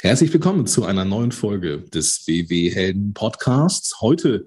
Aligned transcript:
Herzlich 0.00 0.32
willkommen 0.32 0.68
zu 0.68 0.84
einer 0.84 1.04
neuen 1.04 1.32
Folge 1.32 1.80
des 1.80 2.24
WW 2.28 2.70
Helden 2.70 3.14
Podcasts. 3.14 4.00
Heute 4.00 4.46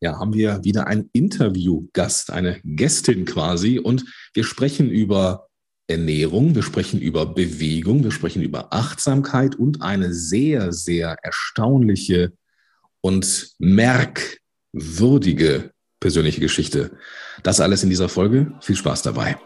ja, 0.00 0.20
haben 0.20 0.32
wir 0.32 0.62
wieder 0.62 0.86
einen 0.86 1.10
Interviewgast, 1.12 2.30
eine 2.30 2.60
Gästin 2.62 3.24
quasi, 3.24 3.80
und 3.80 4.04
wir 4.32 4.44
sprechen 4.44 4.88
über 4.88 5.48
Ernährung, 5.88 6.54
wir 6.54 6.62
sprechen 6.62 7.00
über 7.00 7.26
Bewegung, 7.26 8.04
wir 8.04 8.12
sprechen 8.12 8.42
über 8.42 8.72
Achtsamkeit 8.72 9.56
und 9.56 9.82
eine 9.82 10.14
sehr, 10.14 10.72
sehr 10.72 11.16
erstaunliche 11.20 12.34
und 13.00 13.56
merkwürdige 13.58 15.72
persönliche 15.98 16.40
Geschichte. 16.40 16.96
Das 17.42 17.60
alles 17.60 17.82
in 17.82 17.90
dieser 17.90 18.08
Folge. 18.08 18.52
Viel 18.60 18.76
Spaß 18.76 19.02
dabei. 19.02 19.36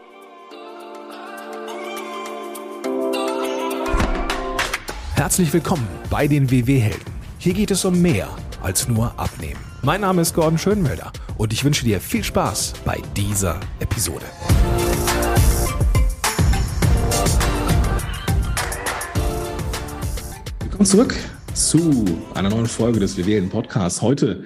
Herzlich 5.27 5.51
willkommen 5.51 5.85
bei 6.09 6.25
den 6.25 6.49
WW-Helden. 6.49 7.11
Hier 7.37 7.53
geht 7.53 7.69
es 7.69 7.83
um 7.83 8.01
mehr 8.01 8.33
als 8.61 8.87
nur 8.87 9.19
Abnehmen. 9.19 9.59
Mein 9.81 9.99
Name 9.99 10.21
ist 10.21 10.33
Gordon 10.33 10.57
Schönmelder 10.57 11.11
und 11.37 11.51
ich 11.51 11.65
wünsche 11.65 11.83
dir 11.83 11.99
viel 11.99 12.23
Spaß 12.23 12.75
bei 12.85 13.01
dieser 13.17 13.59
Episode. 13.81 14.23
Willkommen 20.61 20.85
zurück 20.85 21.13
zu 21.53 22.05
einer 22.33 22.49
neuen 22.49 22.65
Folge 22.65 23.01
des 23.01 23.17
WW-Helden 23.17 23.49
Podcasts. 23.49 24.01
Heute 24.01 24.45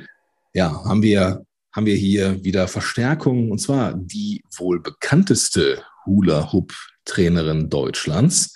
ja, 0.56 0.84
haben, 0.84 1.04
wir, 1.04 1.46
haben 1.76 1.86
wir 1.86 1.96
hier 1.96 2.44
wieder 2.44 2.68
Verstärkung 2.68 3.52
und 3.52 3.60
zwar 3.60 3.94
die 3.94 4.44
wohl 4.58 4.82
bekannteste 4.82 5.84
Hula-Hoop-Trainerin 6.08 7.70
Deutschlands. 7.70 8.56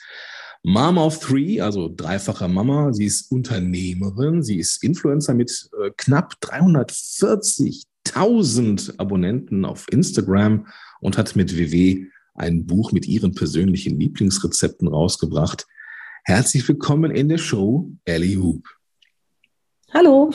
Mom 0.68 0.98
of 0.98 1.20
Three, 1.20 1.62
also 1.62 1.94
dreifacher 1.96 2.48
Mama. 2.48 2.92
Sie 2.92 3.06
ist 3.06 3.32
Unternehmerin, 3.32 4.42
sie 4.42 4.58
ist 4.58 4.84
Influencer 4.84 5.36
mit 5.36 5.70
äh, 5.80 5.92
knapp 5.96 6.34
340.000 6.42 8.98
Abonnenten 8.98 9.64
auf 9.64 9.86
Instagram 9.92 10.66
und 11.02 11.20
hat 11.20 11.36
mit 11.36 11.56
WW 11.56 12.08
ein 12.34 12.66
Buch 12.66 12.92
mit 12.92 13.08
ihren 13.08 13.36
persönlichen 13.36 14.00
Lieblingsrezepten 14.00 14.88
rausgebracht. 14.88 15.68
Herzlich 16.24 16.68
willkommen 16.68 17.12
in 17.12 17.30
der 17.30 17.38
Show, 17.38 17.92
Ellie 18.04 18.38
Hoop. 18.38 18.68
Hallo. 19.94 20.34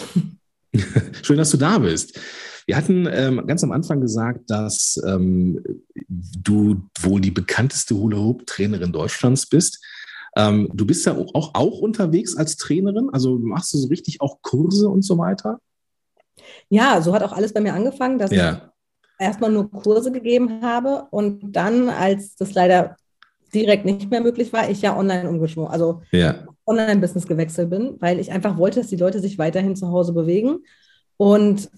Schön, 1.22 1.38
dass 1.38 1.50
du 1.50 1.56
da 1.56 1.78
bist. 1.78 2.20
Wir 2.66 2.76
hatten 2.76 3.08
ähm, 3.10 3.44
ganz 3.48 3.64
am 3.64 3.72
Anfang 3.72 4.00
gesagt, 4.00 4.48
dass 4.48 5.02
ähm, 5.04 5.60
du 6.06 6.88
wohl 7.00 7.20
die 7.20 7.32
bekannteste 7.32 7.96
Hula-Hoop-Trainerin 7.96 8.92
Deutschlands 8.92 9.46
bist. 9.46 9.80
Ähm, 10.36 10.70
du 10.72 10.86
bist 10.86 11.04
ja 11.06 11.16
auch, 11.16 11.54
auch 11.54 11.80
unterwegs 11.80 12.36
als 12.36 12.56
Trainerin, 12.56 13.10
also 13.12 13.38
machst 13.38 13.72
du 13.74 13.78
so 13.78 13.88
richtig 13.88 14.20
auch 14.20 14.38
Kurse 14.42 14.88
und 14.88 15.02
so 15.02 15.18
weiter? 15.18 15.58
Ja, 16.68 17.00
so 17.02 17.12
hat 17.14 17.22
auch 17.22 17.32
alles 17.32 17.52
bei 17.52 17.60
mir 17.60 17.74
angefangen, 17.74 18.18
dass 18.18 18.30
ja. 18.30 18.72
ich 19.18 19.26
erstmal 19.26 19.50
nur 19.50 19.70
Kurse 19.70 20.12
gegeben 20.12 20.62
habe 20.62 21.06
und 21.10 21.52
dann, 21.52 21.88
als 21.88 22.36
das 22.36 22.54
leider 22.54 22.96
direkt 23.52 23.84
nicht 23.84 24.10
mehr 24.10 24.20
möglich 24.20 24.52
war, 24.52 24.70
ich 24.70 24.82
ja 24.82 24.96
online 24.96 25.28
umgeschwungen, 25.28 25.70
also 25.70 26.02
ja. 26.12 26.46
Online-Business 26.66 27.26
gewechselt 27.26 27.70
bin, 27.70 27.96
weil 27.98 28.20
ich 28.20 28.30
einfach 28.30 28.56
wollte, 28.56 28.80
dass 28.80 28.88
die 28.88 28.96
Leute 28.96 29.20
sich 29.20 29.38
weiterhin 29.38 29.74
zu 29.74 29.88
Hause 29.88 30.12
bewegen. 30.12 30.58
Und 31.16 31.68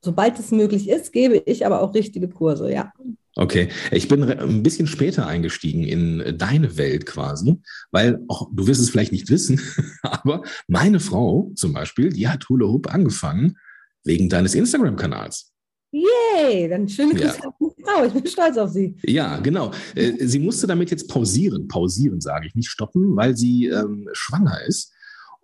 sobald 0.00 0.38
es 0.38 0.50
möglich 0.50 0.88
ist, 0.88 1.12
gebe 1.12 1.36
ich 1.36 1.66
aber 1.66 1.82
auch 1.82 1.94
richtige 1.94 2.28
Kurse, 2.28 2.72
ja. 2.72 2.92
Okay, 3.38 3.68
ich 3.92 4.08
bin 4.08 4.24
ein 4.24 4.64
bisschen 4.64 4.88
später 4.88 5.28
eingestiegen 5.28 5.84
in 5.84 6.36
deine 6.36 6.76
Welt 6.76 7.06
quasi, 7.06 7.62
weil 7.92 8.18
auch, 8.26 8.48
du 8.52 8.66
wirst 8.66 8.80
es 8.80 8.90
vielleicht 8.90 9.12
nicht 9.12 9.30
wissen, 9.30 9.60
aber 10.02 10.42
meine 10.66 10.98
Frau 10.98 11.52
zum 11.54 11.72
Beispiel, 11.72 12.10
die 12.10 12.26
hat 12.26 12.48
Hula 12.48 12.66
Hoop 12.66 12.92
angefangen 12.92 13.56
wegen 14.02 14.28
deines 14.28 14.56
Instagram-Kanals. 14.56 15.52
Yay, 15.92 16.68
dann 16.68 16.88
schöne 16.88 17.14
Grüße 17.14 17.38
ja. 17.44 17.52
Frau, 17.84 18.04
ich 18.04 18.12
bin 18.12 18.26
stolz 18.26 18.56
auf 18.56 18.70
sie. 18.70 18.96
Ja, 19.04 19.38
genau. 19.38 19.70
Äh, 19.94 20.14
sie 20.26 20.40
musste 20.40 20.66
damit 20.66 20.90
jetzt 20.90 21.08
pausieren, 21.08 21.68
pausieren 21.68 22.20
sage 22.20 22.48
ich, 22.48 22.56
nicht 22.56 22.68
stoppen, 22.68 23.14
weil 23.14 23.36
sie 23.36 23.66
ähm, 23.66 24.08
schwanger 24.14 24.66
ist 24.66 24.92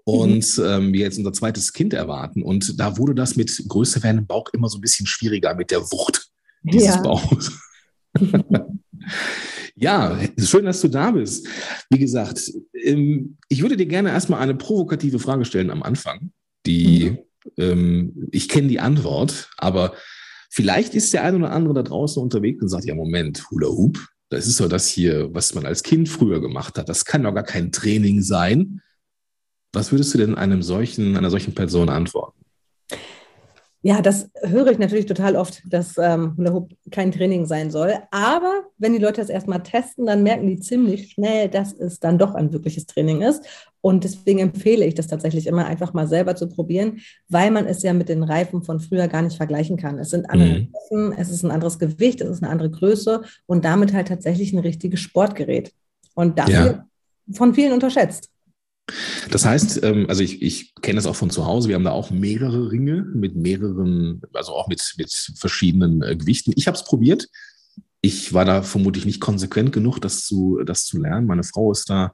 und 0.02 0.58
mhm. 0.58 0.64
ähm, 0.64 0.92
wir 0.92 1.02
jetzt 1.02 1.18
unser 1.18 1.32
zweites 1.32 1.72
Kind 1.72 1.94
erwarten. 1.94 2.42
Und 2.42 2.80
da 2.80 2.98
wurde 2.98 3.14
das 3.14 3.36
mit 3.36 3.56
größer 3.68 4.02
werdendem 4.02 4.26
Bauch 4.26 4.48
immer 4.52 4.68
so 4.68 4.78
ein 4.78 4.80
bisschen 4.80 5.06
schwieriger 5.06 5.54
mit 5.54 5.70
der 5.70 5.80
Wucht 5.80 6.28
dieses 6.64 6.96
ja. 6.96 7.00
Bauchs. 7.00 7.52
Ja, 9.74 10.18
schön, 10.38 10.64
dass 10.64 10.80
du 10.80 10.88
da 10.88 11.10
bist. 11.10 11.46
Wie 11.90 11.98
gesagt, 11.98 12.52
ähm, 12.74 13.36
ich 13.48 13.62
würde 13.62 13.76
dir 13.76 13.86
gerne 13.86 14.10
erstmal 14.10 14.40
eine 14.40 14.54
provokative 14.54 15.18
Frage 15.18 15.44
stellen 15.44 15.70
am 15.70 15.82
Anfang. 15.82 16.30
Die, 16.66 17.10
mhm. 17.10 17.18
ähm, 17.58 18.28
ich 18.30 18.48
kenne 18.48 18.68
die 18.68 18.80
Antwort, 18.80 19.50
aber 19.56 19.94
vielleicht 20.50 20.94
ist 20.94 21.12
der 21.12 21.24
eine 21.24 21.38
oder 21.38 21.52
andere 21.52 21.74
da 21.74 21.82
draußen 21.82 22.22
unterwegs 22.22 22.62
und 22.62 22.68
sagt, 22.68 22.84
ja, 22.84 22.94
Moment, 22.94 23.50
Hula 23.50 23.68
Hoop, 23.68 23.98
das 24.30 24.46
ist 24.46 24.60
doch 24.60 24.68
das 24.68 24.88
hier, 24.88 25.32
was 25.32 25.54
man 25.54 25.66
als 25.66 25.82
Kind 25.82 26.08
früher 26.08 26.40
gemacht 26.40 26.78
hat. 26.78 26.88
Das 26.88 27.04
kann 27.04 27.22
doch 27.22 27.34
gar 27.34 27.44
kein 27.44 27.72
Training 27.72 28.22
sein. 28.22 28.80
Was 29.72 29.92
würdest 29.92 30.14
du 30.14 30.18
denn 30.18 30.36
einem 30.36 30.62
solchen, 30.62 31.16
einer 31.16 31.30
solchen 31.30 31.54
Person 31.54 31.88
antworten? 31.88 32.43
Ja, 33.86 34.00
das 34.00 34.30
höre 34.40 34.68
ich 34.68 34.78
natürlich 34.78 35.04
total 35.04 35.36
oft, 35.36 35.62
dass 35.70 35.98
ähm, 35.98 36.34
Hula 36.38 36.54
Hoop 36.54 36.72
kein 36.90 37.12
Training 37.12 37.44
sein 37.44 37.70
soll. 37.70 37.92
Aber 38.10 38.62
wenn 38.78 38.94
die 38.94 38.98
Leute 38.98 39.20
das 39.20 39.28
erstmal 39.28 39.62
testen, 39.62 40.06
dann 40.06 40.22
merken 40.22 40.46
die 40.46 40.58
ziemlich 40.58 41.10
schnell, 41.10 41.50
dass 41.50 41.74
es 41.74 42.00
dann 42.00 42.16
doch 42.16 42.34
ein 42.34 42.50
wirkliches 42.50 42.86
Training 42.86 43.20
ist. 43.20 43.44
Und 43.82 44.04
deswegen 44.04 44.38
empfehle 44.38 44.86
ich 44.86 44.94
das 44.94 45.08
tatsächlich 45.08 45.46
immer 45.46 45.66
einfach 45.66 45.92
mal 45.92 46.08
selber 46.08 46.34
zu 46.34 46.48
probieren, 46.48 47.00
weil 47.28 47.50
man 47.50 47.66
es 47.66 47.82
ja 47.82 47.92
mit 47.92 48.08
den 48.08 48.22
Reifen 48.22 48.62
von 48.62 48.80
früher 48.80 49.06
gar 49.06 49.20
nicht 49.20 49.36
vergleichen 49.36 49.76
kann. 49.76 49.98
Es 49.98 50.08
sind 50.08 50.30
andere 50.30 50.60
mhm. 50.60 50.68
Reifen, 50.72 51.18
es 51.18 51.28
ist 51.28 51.44
ein 51.44 51.50
anderes 51.50 51.78
Gewicht, 51.78 52.22
es 52.22 52.30
ist 52.30 52.42
eine 52.42 52.50
andere 52.50 52.70
Größe 52.70 53.20
und 53.44 53.66
damit 53.66 53.92
halt 53.92 54.08
tatsächlich 54.08 54.54
ein 54.54 54.60
richtiges 54.60 55.00
Sportgerät. 55.00 55.74
Und 56.14 56.38
das 56.38 56.48
ja. 56.48 56.64
wird 56.64 56.80
von 57.32 57.52
vielen 57.52 57.74
unterschätzt. 57.74 58.30
Das 59.30 59.44
heißt, 59.44 59.82
ähm, 59.82 60.06
also 60.08 60.22
ich, 60.22 60.42
ich 60.42 60.74
kenne 60.82 60.96
das 60.96 61.06
auch 61.06 61.16
von 61.16 61.30
zu 61.30 61.46
Hause, 61.46 61.68
wir 61.68 61.74
haben 61.74 61.84
da 61.84 61.92
auch 61.92 62.10
mehrere 62.10 62.70
Ringe 62.70 63.06
mit 63.14 63.34
mehreren, 63.34 64.20
also 64.34 64.52
auch 64.52 64.68
mit, 64.68 64.94
mit 64.98 65.10
verschiedenen 65.36 66.02
äh, 66.02 66.16
Gewichten. 66.16 66.52
Ich 66.56 66.66
habe 66.66 66.76
es 66.76 66.84
probiert. 66.84 67.28
Ich 68.02 68.34
war 68.34 68.44
da 68.44 68.62
vermutlich 68.62 69.06
nicht 69.06 69.20
konsequent 69.20 69.72
genug, 69.72 69.98
das 70.00 70.26
zu, 70.26 70.60
das 70.64 70.84
zu 70.84 71.00
lernen. 71.00 71.26
Meine 71.26 71.44
Frau 71.44 71.72
ist 71.72 71.88
da 71.88 72.12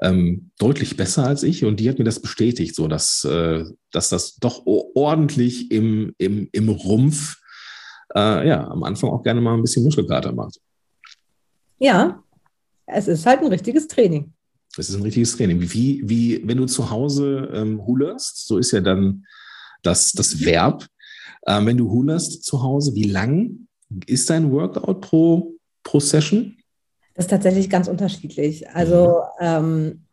ähm, 0.00 0.50
deutlich 0.58 0.96
besser 0.96 1.26
als 1.26 1.42
ich 1.42 1.64
und 1.64 1.80
die 1.80 1.88
hat 1.88 1.98
mir 1.98 2.04
das 2.04 2.20
bestätigt, 2.20 2.76
so 2.76 2.86
dass, 2.86 3.24
äh, 3.24 3.64
dass 3.90 4.08
das 4.08 4.36
doch 4.36 4.62
ordentlich 4.66 5.70
im, 5.70 6.14
im, 6.18 6.48
im 6.52 6.68
Rumpf 6.68 7.36
äh, 8.14 8.46
ja, 8.46 8.68
am 8.68 8.84
Anfang 8.84 9.10
auch 9.10 9.22
gerne 9.22 9.40
mal 9.40 9.54
ein 9.54 9.62
bisschen 9.62 9.84
Muskelkater 9.84 10.32
macht. 10.32 10.60
Ja, 11.78 12.22
es 12.86 13.08
ist 13.08 13.26
halt 13.26 13.40
ein 13.40 13.48
richtiges 13.48 13.88
Training. 13.88 14.33
Das 14.76 14.88
ist 14.88 14.96
ein 14.96 15.02
richtiges 15.02 15.36
Training. 15.36 15.60
Wie, 15.60 16.02
wie 16.04 16.42
wenn 16.46 16.58
du 16.58 16.66
zu 16.66 16.90
Hause 16.90 17.50
ähm, 17.52 17.84
hulerst, 17.86 18.46
so 18.46 18.58
ist 18.58 18.72
ja 18.72 18.80
dann 18.80 19.24
das, 19.82 20.12
das 20.12 20.44
Verb. 20.44 20.86
Ähm, 21.46 21.66
wenn 21.66 21.76
du 21.76 21.90
hulerst 21.90 22.44
zu 22.44 22.62
Hause, 22.62 22.94
wie 22.94 23.04
lang 23.04 23.68
ist 24.06 24.30
dein 24.30 24.50
Workout 24.50 25.00
pro, 25.00 25.54
pro 25.82 26.00
Session? 26.00 26.56
Das 27.14 27.26
ist 27.26 27.30
tatsächlich 27.30 27.70
ganz 27.70 27.86
unterschiedlich. 27.86 28.68
Also 28.70 29.22
mhm. 29.38 29.46
ähm, 29.46 30.04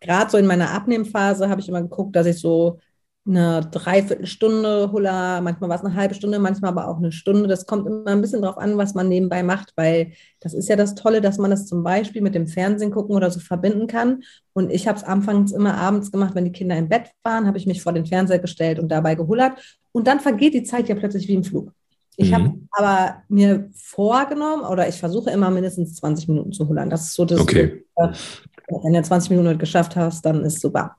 gerade 0.00 0.30
so 0.30 0.38
in 0.38 0.46
meiner 0.46 0.70
Abnehmphase 0.70 1.48
habe 1.48 1.60
ich 1.60 1.68
immer 1.68 1.82
geguckt, 1.82 2.16
dass 2.16 2.26
ich 2.26 2.38
so 2.38 2.78
eine 3.26 3.60
Dreiviertelstunde 3.70 4.90
Hula, 4.92 5.40
manchmal 5.40 5.68
war 5.68 5.76
es 5.76 5.84
eine 5.84 5.94
halbe 5.94 6.14
Stunde, 6.14 6.38
manchmal 6.38 6.70
aber 6.70 6.88
auch 6.88 6.96
eine 6.96 7.12
Stunde. 7.12 7.48
Das 7.48 7.66
kommt 7.66 7.86
immer 7.86 8.06
ein 8.06 8.22
bisschen 8.22 8.42
drauf 8.42 8.56
an, 8.56 8.78
was 8.78 8.94
man 8.94 9.08
nebenbei 9.08 9.42
macht, 9.42 9.72
weil 9.76 10.12
das 10.40 10.54
ist 10.54 10.68
ja 10.68 10.76
das 10.76 10.94
Tolle, 10.94 11.20
dass 11.20 11.38
man 11.38 11.50
das 11.50 11.66
zum 11.66 11.82
Beispiel 11.82 12.22
mit 12.22 12.34
dem 12.34 12.46
Fernsehen 12.46 12.90
gucken 12.90 13.14
oder 13.14 13.30
so 13.30 13.38
verbinden 13.38 13.86
kann. 13.86 14.22
Und 14.54 14.70
ich 14.70 14.88
habe 14.88 14.98
es 14.98 15.04
anfangs 15.04 15.52
immer 15.52 15.74
abends 15.74 16.10
gemacht, 16.10 16.34
wenn 16.34 16.46
die 16.46 16.52
Kinder 16.52 16.76
im 16.76 16.88
Bett 16.88 17.10
waren, 17.22 17.46
habe 17.46 17.58
ich 17.58 17.66
mich 17.66 17.82
vor 17.82 17.92
den 17.92 18.06
Fernseher 18.06 18.38
gestellt 18.38 18.78
und 18.78 18.88
dabei 18.88 19.14
gehullert. 19.14 19.52
Und 19.92 20.06
dann 20.06 20.20
vergeht 20.20 20.54
die 20.54 20.64
Zeit 20.64 20.88
ja 20.88 20.94
plötzlich 20.94 21.28
wie 21.28 21.34
im 21.34 21.44
Flug. 21.44 21.72
Ich 22.16 22.30
mhm. 22.30 22.34
habe 22.34 22.54
aber 22.72 23.22
mir 23.28 23.70
vorgenommen, 23.74 24.62
oder 24.62 24.88
ich 24.88 24.96
versuche 24.96 25.30
immer 25.30 25.50
mindestens 25.50 25.94
20 25.96 26.28
Minuten 26.28 26.52
zu 26.52 26.68
hullern. 26.68 26.90
Das 26.90 27.02
ist 27.02 27.14
so 27.14 27.24
das, 27.24 27.40
okay. 27.40 27.84
wenn 27.96 28.92
du 28.92 29.02
20 29.02 29.30
Minuten 29.30 29.58
geschafft 29.58 29.94
hast, 29.94 30.24
dann 30.24 30.44
ist 30.44 30.60
super. 30.60 30.96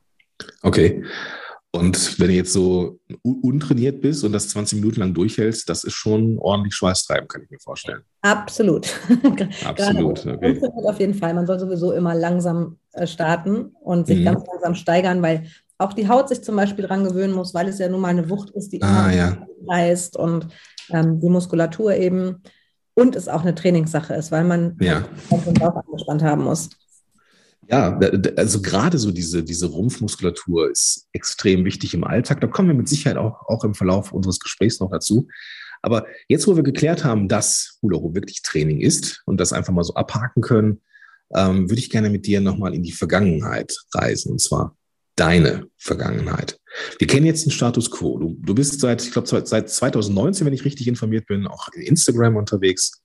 Okay. 0.62 1.04
Und 1.74 2.20
wenn 2.20 2.28
du 2.28 2.34
jetzt 2.34 2.52
so 2.52 3.00
untrainiert 3.24 4.02
bist 4.02 4.26
und 4.26 4.34
das 4.34 4.50
20 4.50 4.80
Minuten 4.80 5.00
lang 5.00 5.14
durchhältst, 5.14 5.70
das 5.70 5.86
ist 5.86 5.94
schon 5.94 6.38
ordentlich 6.38 6.76
Schweißtreiben, 6.76 7.30
kann 7.30 7.44
ich 7.44 7.50
mir 7.50 7.60
vorstellen. 7.60 8.02
Absolut. 8.22 8.94
Absolut. 9.66 10.26
Okay. 10.26 10.62
Auf 10.84 11.00
jeden 11.00 11.14
Fall. 11.14 11.34
Man 11.34 11.48
soll 11.48 11.60
sowieso 11.60 11.94
immer 11.94 12.14
langsam 12.14 12.78
äh, 12.92 13.08
starten 13.08 13.74
und 13.82 14.08
sich 14.08 14.20
mhm. 14.20 14.26
ganz 14.26 14.44
langsam 14.48 14.76
steigern, 14.76 15.22
weil 15.22 15.46
auch 15.78 15.94
die 15.94 16.10
Haut 16.10 16.28
sich 16.28 16.44
zum 16.44 16.58
Beispiel 16.58 16.84
daran 16.84 17.06
gewöhnen 17.06 17.34
muss, 17.34 17.54
weil 17.54 17.70
es 17.70 17.80
ja 17.80 17.88
nun 17.88 18.02
mal 18.02 18.10
eine 18.10 18.30
Wucht 18.30 18.50
ist, 18.52 18.74
die 18.74 18.82
ah, 18.82 19.10
ja. 19.10 19.38
heißt 19.70 20.18
und 20.18 20.48
ähm, 20.90 21.22
die 21.22 21.30
Muskulatur 21.30 21.96
eben 21.96 22.44
und 22.94 23.16
es 23.16 23.30
auch 23.30 23.42
eine 23.42 23.56
Trainingssache 23.56 24.14
ist, 24.14 24.32
weil 24.32 24.44
man 24.44 24.78
ja. 24.80 25.06
den 25.32 25.54
Bauch 25.54 25.76
angespannt 25.76 26.22
haben 26.22 26.44
muss. 26.44 26.70
Ja, 27.72 27.98
also 28.36 28.62
gerade 28.62 28.98
so 28.98 29.12
diese, 29.12 29.44
diese 29.44 29.68
Rumpfmuskulatur 29.68 30.70
ist 30.70 31.08
extrem 31.14 31.64
wichtig 31.64 31.94
im 31.94 32.04
Alltag. 32.04 32.42
Da 32.42 32.48
kommen 32.48 32.68
wir 32.68 32.76
mit 32.76 32.90
Sicherheit 32.90 33.18
auch, 33.18 33.48
auch 33.48 33.64
im 33.64 33.74
Verlauf 33.74 34.12
unseres 34.12 34.40
Gesprächs 34.40 34.82
noch 34.82 34.92
dazu. 34.92 35.30
Aber 35.82 36.06
jetzt, 36.28 36.48
wo 36.48 36.58
wir 36.58 36.64
geklärt 36.64 37.06
haben, 37.06 37.30
dass 37.30 37.80
Hula 37.82 37.98
Hoop 37.98 38.14
wirklich 38.14 38.42
Training 38.42 38.82
ist 38.82 39.24
und 39.26 39.40
das 39.40 39.54
einfach 39.54 39.72
mal 39.72 39.86
so 39.86 39.94
abhaken 39.94 40.42
können, 40.42 40.82
ähm, 41.34 41.70
würde 41.70 41.80
ich 41.80 41.90
gerne 41.90 42.10
mit 42.10 42.26
dir 42.26 42.42
nochmal 42.42 42.76
in 42.76 42.84
die 42.84 42.92
Vergangenheit 42.92 43.74
reisen. 43.94 44.34
Und 44.34 44.42
zwar 44.42 44.76
deine 45.16 45.68
Vergangenheit. 45.78 46.60
Wir 47.00 47.08
kennen 47.08 47.26
jetzt 47.26 47.46
den 47.46 47.52
Status 47.52 47.90
quo. 47.90 48.20
Du, 48.20 48.36
du 48.38 48.54
bist 48.54 48.82
seit, 48.82 49.02
ich 49.02 49.12
glaube, 49.12 49.28
seit 49.28 49.70
2019, 49.70 50.46
wenn 50.46 50.54
ich 50.54 50.66
richtig 50.66 50.88
informiert 50.88 51.26
bin, 51.26 51.48
auch 51.48 51.70
in 51.74 51.84
Instagram 51.84 52.36
unterwegs 52.36 53.02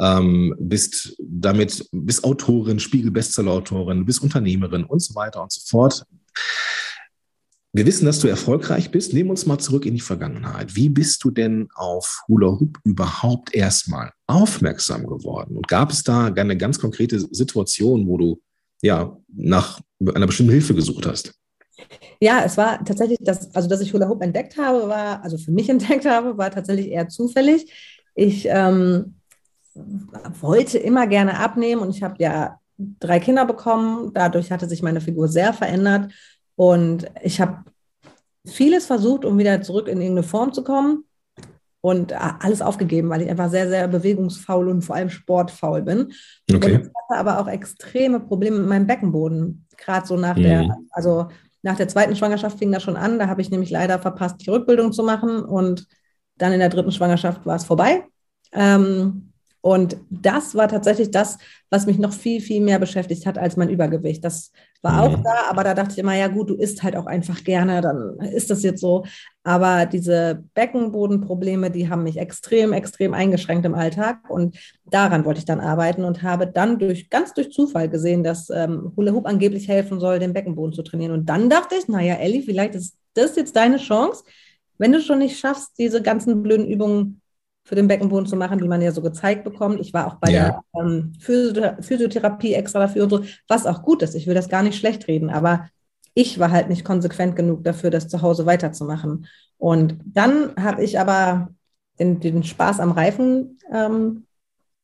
ähm, 0.00 0.54
bist 0.58 1.16
damit, 1.18 1.86
bist 1.92 2.24
Autorin, 2.24 2.78
Spiegel-Bestseller-Autorin, 2.78 4.06
bist 4.06 4.22
Unternehmerin 4.22 4.84
und 4.84 5.00
so 5.00 5.14
weiter 5.14 5.42
und 5.42 5.52
so 5.52 5.60
fort. 5.64 6.04
Wir 7.72 7.86
wissen, 7.86 8.06
dass 8.06 8.18
du 8.18 8.26
erfolgreich 8.26 8.90
bist. 8.90 9.12
Nehmen 9.12 9.30
uns 9.30 9.46
mal 9.46 9.58
zurück 9.58 9.86
in 9.86 9.94
die 9.94 10.00
Vergangenheit. 10.00 10.74
Wie 10.74 10.88
bist 10.88 11.22
du 11.22 11.30
denn 11.30 11.68
auf 11.74 12.22
Hula 12.26 12.58
Hoop 12.58 12.78
überhaupt 12.82 13.54
erstmal 13.54 14.10
aufmerksam 14.26 15.06
geworden? 15.06 15.56
Und 15.56 15.68
gab 15.68 15.92
es 15.92 16.02
da 16.02 16.26
eine 16.26 16.56
ganz 16.56 16.80
konkrete 16.80 17.20
Situation, 17.20 18.08
wo 18.08 18.16
du 18.16 18.40
ja 18.82 19.16
nach 19.28 19.80
einer 20.14 20.26
bestimmten 20.26 20.52
Hilfe 20.52 20.74
gesucht 20.74 21.06
hast? 21.06 21.34
Ja, 22.20 22.42
es 22.44 22.56
war 22.56 22.84
tatsächlich, 22.84 23.18
das, 23.20 23.54
also 23.54 23.68
dass 23.68 23.80
ich 23.80 23.92
Hula 23.92 24.08
Hoop 24.08 24.22
entdeckt 24.22 24.56
habe, 24.56 24.88
war, 24.88 25.22
also 25.22 25.38
für 25.38 25.52
mich 25.52 25.68
entdeckt 25.68 26.06
habe, 26.06 26.36
war 26.38 26.50
tatsächlich 26.50 26.88
eher 26.88 27.08
zufällig. 27.08 27.70
Ich 28.16 28.46
ähm, 28.48 29.19
wollte 30.40 30.78
immer 30.78 31.06
gerne 31.06 31.38
abnehmen 31.38 31.82
und 31.82 31.90
ich 31.90 32.02
habe 32.02 32.16
ja 32.18 32.58
drei 32.78 33.20
Kinder 33.20 33.44
bekommen. 33.44 34.12
Dadurch 34.14 34.50
hatte 34.50 34.68
sich 34.68 34.82
meine 34.82 35.00
Figur 35.00 35.28
sehr 35.28 35.52
verändert 35.52 36.12
und 36.56 37.10
ich 37.22 37.40
habe 37.40 37.64
vieles 38.46 38.86
versucht, 38.86 39.24
um 39.24 39.38
wieder 39.38 39.62
zurück 39.62 39.88
in 39.88 40.00
irgendeine 40.00 40.26
Form 40.26 40.52
zu 40.52 40.64
kommen 40.64 41.04
und 41.82 42.12
alles 42.12 42.60
aufgegeben, 42.60 43.08
weil 43.08 43.22
ich 43.22 43.30
einfach 43.30 43.50
sehr, 43.50 43.68
sehr 43.68 43.88
bewegungsfaul 43.88 44.68
und 44.68 44.82
vor 44.82 44.96
allem 44.96 45.10
sportfaul 45.10 45.82
bin. 45.82 46.12
Okay. 46.52 46.56
Und 46.56 46.64
ich 46.64 46.76
hatte 46.78 47.20
aber 47.20 47.38
auch 47.38 47.48
extreme 47.48 48.20
Probleme 48.20 48.58
mit 48.58 48.68
meinem 48.68 48.86
Beckenboden. 48.86 49.66
Gerade 49.76 50.06
so 50.06 50.16
nach 50.16 50.36
mhm. 50.36 50.42
der, 50.42 50.76
also 50.90 51.28
nach 51.62 51.76
der 51.76 51.88
zweiten 51.88 52.16
Schwangerschaft 52.16 52.58
fing 52.58 52.72
das 52.72 52.82
schon 52.82 52.96
an. 52.96 53.18
Da 53.18 53.28
habe 53.28 53.40
ich 53.40 53.50
nämlich 53.50 53.70
leider 53.70 53.98
verpasst, 53.98 54.36
die 54.44 54.50
Rückbildung 54.50 54.92
zu 54.92 55.02
machen 55.02 55.42
und 55.42 55.86
dann 56.36 56.52
in 56.52 56.60
der 56.60 56.70
dritten 56.70 56.92
Schwangerschaft 56.92 57.44
war 57.46 57.56
es 57.56 57.64
vorbei. 57.64 58.04
Ähm, 58.52 59.29
und 59.62 59.98
das 60.08 60.54
war 60.54 60.68
tatsächlich 60.68 61.10
das, 61.10 61.36
was 61.68 61.86
mich 61.86 61.98
noch 61.98 62.12
viel, 62.12 62.40
viel 62.40 62.62
mehr 62.62 62.78
beschäftigt 62.78 63.26
hat 63.26 63.36
als 63.36 63.56
mein 63.56 63.68
Übergewicht. 63.68 64.24
Das 64.24 64.52
war 64.80 64.92
mhm. 64.92 64.98
auch 65.14 65.22
da, 65.22 65.50
aber 65.50 65.64
da 65.64 65.74
dachte 65.74 65.92
ich 65.92 65.98
immer, 65.98 66.14
ja 66.16 66.28
gut, 66.28 66.48
du 66.48 66.54
isst 66.54 66.82
halt 66.82 66.96
auch 66.96 67.04
einfach 67.04 67.44
gerne, 67.44 67.82
dann 67.82 68.18
ist 68.32 68.48
das 68.48 68.62
jetzt 68.62 68.80
so. 68.80 69.04
Aber 69.44 69.84
diese 69.84 70.42
Beckenbodenprobleme, 70.54 71.70
die 71.70 71.90
haben 71.90 72.04
mich 72.04 72.16
extrem, 72.16 72.72
extrem 72.72 73.12
eingeschränkt 73.12 73.66
im 73.66 73.74
Alltag. 73.74 74.30
Und 74.30 74.56
daran 74.86 75.26
wollte 75.26 75.40
ich 75.40 75.44
dann 75.44 75.60
arbeiten 75.60 76.04
und 76.04 76.22
habe 76.22 76.46
dann 76.46 76.78
durch, 76.78 77.10
ganz 77.10 77.34
durch 77.34 77.52
Zufall 77.52 77.90
gesehen, 77.90 78.24
dass 78.24 78.48
ähm, 78.48 78.92
Hula 78.96 79.12
Hoop 79.12 79.26
angeblich 79.26 79.68
helfen 79.68 80.00
soll, 80.00 80.18
den 80.18 80.32
Beckenboden 80.32 80.72
zu 80.72 80.82
trainieren. 80.82 81.12
Und 81.12 81.26
dann 81.26 81.50
dachte 81.50 81.74
ich, 81.78 81.86
naja, 81.86 82.14
Elli, 82.14 82.42
vielleicht 82.42 82.74
ist 82.74 82.96
das 83.12 83.36
jetzt 83.36 83.56
deine 83.56 83.76
Chance, 83.76 84.24
wenn 84.78 84.92
du 84.92 85.00
schon 85.02 85.18
nicht 85.18 85.38
schaffst, 85.38 85.78
diese 85.78 86.00
ganzen 86.00 86.42
blöden 86.42 86.66
Übungen 86.66 87.19
für 87.70 87.76
den 87.76 87.86
Beckenboden 87.86 88.26
zu 88.26 88.34
machen, 88.34 88.58
die 88.58 88.66
man 88.66 88.82
ja 88.82 88.90
so 88.90 89.00
gezeigt 89.00 89.44
bekommt. 89.44 89.78
Ich 89.78 89.94
war 89.94 90.08
auch 90.08 90.14
bei 90.16 90.32
ja. 90.32 90.60
der 90.74 90.82
ähm, 90.82 91.12
Physiotherapie 91.20 92.52
extra 92.52 92.80
dafür 92.80 93.04
und 93.04 93.10
so, 93.10 93.24
was 93.46 93.64
auch 93.64 93.82
gut 93.82 94.02
ist. 94.02 94.16
Ich 94.16 94.26
will 94.26 94.34
das 94.34 94.48
gar 94.48 94.64
nicht 94.64 94.76
schlecht 94.76 95.06
reden, 95.06 95.30
aber 95.30 95.68
ich 96.12 96.40
war 96.40 96.50
halt 96.50 96.68
nicht 96.68 96.84
konsequent 96.84 97.36
genug 97.36 97.62
dafür, 97.62 97.90
das 97.90 98.08
zu 98.08 98.22
Hause 98.22 98.44
weiterzumachen. 98.44 99.28
Und 99.56 100.00
dann 100.04 100.52
habe 100.56 100.82
ich 100.82 100.98
aber 100.98 101.50
den, 102.00 102.18
den, 102.18 102.42
Spaß 102.42 102.80
am 102.80 102.90
Reifen 102.90 103.60
ähm, 103.72 104.26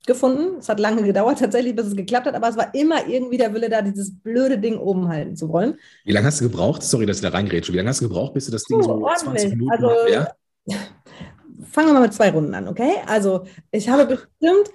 gefunden. 0.06 0.58
Es 0.60 0.68
hat 0.68 0.78
lange 0.78 1.02
gedauert 1.02 1.38
tatsächlich, 1.40 1.74
bis 1.74 1.86
es 1.86 1.96
geklappt 1.96 2.26
hat, 2.26 2.36
aber 2.36 2.50
es 2.50 2.56
war 2.56 2.72
immer 2.72 3.08
irgendwie 3.08 3.38
der 3.38 3.52
Wille 3.52 3.68
da, 3.68 3.82
dieses 3.82 4.16
blöde 4.16 4.60
Ding 4.60 4.78
oben 4.78 5.08
halten 5.08 5.34
zu 5.34 5.48
wollen. 5.48 5.74
Wie 6.04 6.12
lange 6.12 6.28
hast 6.28 6.40
du 6.40 6.44
gebraucht? 6.44 6.84
Sorry, 6.84 7.04
dass 7.04 7.16
ich 7.16 7.22
da 7.22 7.30
reingrätsche. 7.30 7.72
Wie 7.72 7.78
lange 7.78 7.88
hast 7.88 8.00
du 8.00 8.06
gebraucht, 8.06 8.34
bis 8.34 8.46
du 8.46 8.52
das 8.52 8.62
Ding 8.62 8.78
oh, 8.78 8.82
so 8.82 8.90
ordentlich. 8.92 9.42
20 9.42 9.50
Minuten 9.50 9.72
also, 9.72 9.90
ja? 10.08 10.28
fangen 11.76 11.88
wir 11.88 11.92
mal 11.92 12.00
mit 12.00 12.14
zwei 12.14 12.30
Runden 12.30 12.54
an, 12.54 12.68
okay? 12.68 12.94
Also 13.06 13.44
ich 13.70 13.90
habe 13.90 14.06
bestimmt 14.06 14.70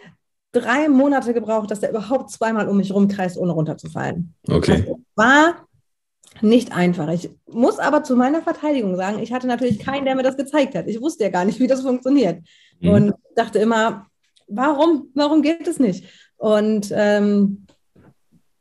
drei 0.52 0.88
Monate 0.88 1.34
gebraucht, 1.34 1.72
dass 1.72 1.80
der 1.80 1.90
überhaupt 1.90 2.30
zweimal 2.30 2.70
um 2.70 2.78
mich 2.78 2.94
rumkreist, 2.94 3.40
ohne 3.40 3.54
runterzufallen. 3.54 4.36
Okay. 4.48 4.74
Also, 4.74 5.00
war 5.16 5.68
nicht 6.42 6.74
einfach. 6.74 7.10
Ich 7.10 7.32
muss 7.48 7.80
aber 7.80 8.04
zu 8.04 8.16
meiner 8.16 8.44
Verteidigung 8.44 8.96
sagen, 8.98 9.18
ich 9.18 9.34
hatte 9.34 9.48
natürlich 9.48 9.80
keinen, 9.80 10.06
der 10.06 10.14
mir 10.14 10.22
das 10.22 10.38
gezeigt 10.38 10.76
hat. 10.76 10.88
Ich 10.88 11.02
wusste 11.02 11.24
ja 11.24 11.32
gar 11.32 11.44
nicht, 11.44 11.60
wie 11.60 11.66
das 11.66 11.82
funktioniert. 11.82 12.44
Mhm. 12.80 12.90
Und 12.90 13.14
dachte 13.36 13.58
immer, 13.58 14.06
warum, 14.48 15.10
warum 15.16 15.42
geht 15.42 15.68
es 15.68 15.80
nicht? 15.80 16.06
Und 16.38 16.94
ähm, 16.94 17.66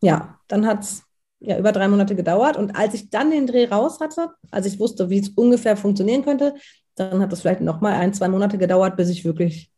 ja, 0.01 0.39
dann 0.49 0.67
hat 0.67 0.81
es 0.85 1.03
ja 1.41 1.59
über 1.59 1.73
drei 1.73 1.89
Monate 1.89 2.17
gedauert. 2.17 2.57
Und 2.57 2.75
als 2.75 2.95
ich 2.95 3.11
dann 3.11 3.31
den 3.31 3.47
Dreh 3.47 3.67
raus 3.67 4.01
hatte, 4.01 4.31
als 4.51 4.65
ich 4.65 4.81
wusste, 4.81 5.11
wie 5.11 5.19
es 5.19 5.29
ungefähr 5.29 5.77
funktionieren 5.77 6.25
könnte, 6.25 6.55
dann 7.01 7.21
hat 7.21 7.33
es 7.33 7.41
vielleicht 7.41 7.61
nochmal 7.61 7.95
ein, 7.95 8.15
zwei 8.15 8.29
Monate 8.29 8.59
gedauert, 8.59 8.97
bis 8.97 9.09
ich 9.09 9.25
wirklich 9.25 9.71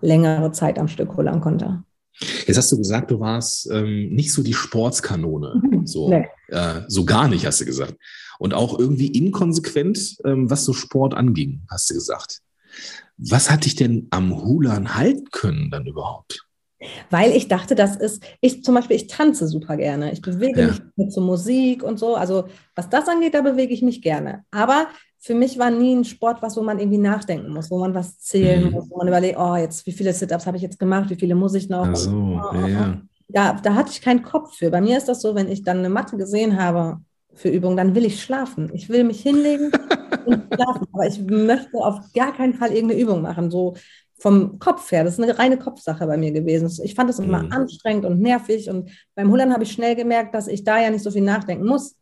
längere 0.00 0.52
Zeit 0.52 0.78
am 0.78 0.88
Stück 0.88 1.16
holen 1.16 1.40
konnte. 1.40 1.82
Jetzt 2.46 2.56
hast 2.56 2.72
du 2.72 2.78
gesagt, 2.78 3.10
du 3.10 3.20
warst 3.20 3.70
ähm, 3.70 4.08
nicht 4.14 4.32
so 4.32 4.42
die 4.42 4.54
Sportskanone. 4.54 5.60
Mhm. 5.62 5.86
So, 5.86 6.08
nee. 6.08 6.26
äh, 6.48 6.80
so 6.88 7.04
gar 7.04 7.28
nicht, 7.28 7.46
hast 7.46 7.60
du 7.60 7.64
gesagt. 7.64 7.94
Und 8.38 8.54
auch 8.54 8.78
irgendwie 8.78 9.08
inkonsequent, 9.08 10.16
ähm, 10.24 10.50
was 10.50 10.64
so 10.64 10.72
Sport 10.72 11.14
anging, 11.14 11.62
hast 11.70 11.90
du 11.90 11.94
gesagt. 11.94 12.40
Was 13.18 13.50
hat 13.50 13.64
dich 13.64 13.74
denn 13.74 14.06
am 14.10 14.42
Hulan 14.42 14.94
halten 14.94 15.30
können 15.30 15.70
dann 15.70 15.86
überhaupt? 15.86 16.46
Weil 17.10 17.32
ich 17.32 17.48
dachte, 17.48 17.74
das 17.74 17.96
ist, 17.96 18.22
ich 18.40 18.62
zum 18.62 18.74
Beispiel, 18.74 18.96
ich 18.96 19.06
tanze 19.06 19.48
super 19.48 19.76
gerne. 19.76 20.12
Ich 20.12 20.20
bewege 20.20 20.60
ja. 20.60 20.74
mich 20.96 21.14
so 21.14 21.20
Musik 21.20 21.82
und 21.82 21.98
so. 21.98 22.16
Also 22.16 22.48
was 22.74 22.90
das 22.90 23.08
angeht, 23.08 23.34
da 23.34 23.40
bewege 23.40 23.72
ich 23.72 23.82
mich 23.82 24.02
gerne. 24.02 24.44
Aber 24.50 24.88
für 25.26 25.34
mich 25.34 25.58
war 25.58 25.72
nie 25.72 25.92
ein 25.92 26.04
Sport 26.04 26.40
was, 26.40 26.56
wo 26.56 26.62
man 26.62 26.78
irgendwie 26.78 26.98
nachdenken 26.98 27.52
muss, 27.52 27.68
wo 27.68 27.78
man 27.78 27.92
was 27.94 28.20
zählen 28.20 28.66
mhm. 28.66 28.70
muss, 28.70 28.88
wo 28.88 28.98
man 28.98 29.08
überlegt, 29.08 29.36
oh, 29.36 29.56
jetzt, 29.56 29.84
wie 29.84 29.90
viele 29.90 30.12
Sit-Ups 30.12 30.46
habe 30.46 30.56
ich 30.56 30.62
jetzt 30.62 30.78
gemacht, 30.78 31.10
wie 31.10 31.16
viele 31.16 31.34
muss 31.34 31.54
ich 31.54 31.68
noch? 31.68 31.88
Ach 31.88 31.96
so, 31.96 32.10
oh, 32.12 32.54
ja, 32.54 32.68
ja. 32.68 33.00
Da, 33.26 33.52
da 33.54 33.74
hatte 33.74 33.90
ich 33.90 34.00
keinen 34.00 34.22
Kopf 34.22 34.56
für. 34.56 34.70
Bei 34.70 34.80
mir 34.80 34.96
ist 34.96 35.08
das 35.08 35.20
so, 35.22 35.34
wenn 35.34 35.50
ich 35.50 35.64
dann 35.64 35.78
eine 35.78 35.88
Matte 35.88 36.16
gesehen 36.16 36.62
habe 36.62 37.00
für 37.34 37.48
Übungen, 37.48 37.76
dann 37.76 37.96
will 37.96 38.04
ich 38.04 38.22
schlafen. 38.22 38.70
Ich 38.72 38.88
will 38.88 39.02
mich 39.02 39.20
hinlegen 39.20 39.72
und 40.26 40.44
schlafen. 40.54 40.86
Aber 40.92 41.06
ich 41.08 41.20
möchte 41.20 41.76
auf 41.76 41.98
gar 42.14 42.32
keinen 42.32 42.54
Fall 42.54 42.70
irgendeine 42.70 43.00
Übung 43.00 43.20
machen. 43.20 43.50
So 43.50 43.74
vom 44.20 44.60
Kopf 44.60 44.92
her. 44.92 45.02
Das 45.02 45.14
ist 45.14 45.20
eine 45.20 45.36
reine 45.36 45.58
Kopfsache 45.58 46.06
bei 46.06 46.16
mir 46.16 46.30
gewesen. 46.30 46.70
Ich 46.84 46.94
fand 46.94 47.10
das 47.10 47.18
immer 47.18 47.42
mhm. 47.42 47.50
anstrengend 47.50 48.04
und 48.04 48.20
nervig. 48.20 48.70
Und 48.70 48.90
beim 49.16 49.28
Hullern 49.32 49.52
habe 49.52 49.64
ich 49.64 49.72
schnell 49.72 49.96
gemerkt, 49.96 50.36
dass 50.36 50.46
ich 50.46 50.62
da 50.62 50.80
ja 50.80 50.88
nicht 50.88 51.02
so 51.02 51.10
viel 51.10 51.22
nachdenken 51.22 51.66
muss. 51.66 51.96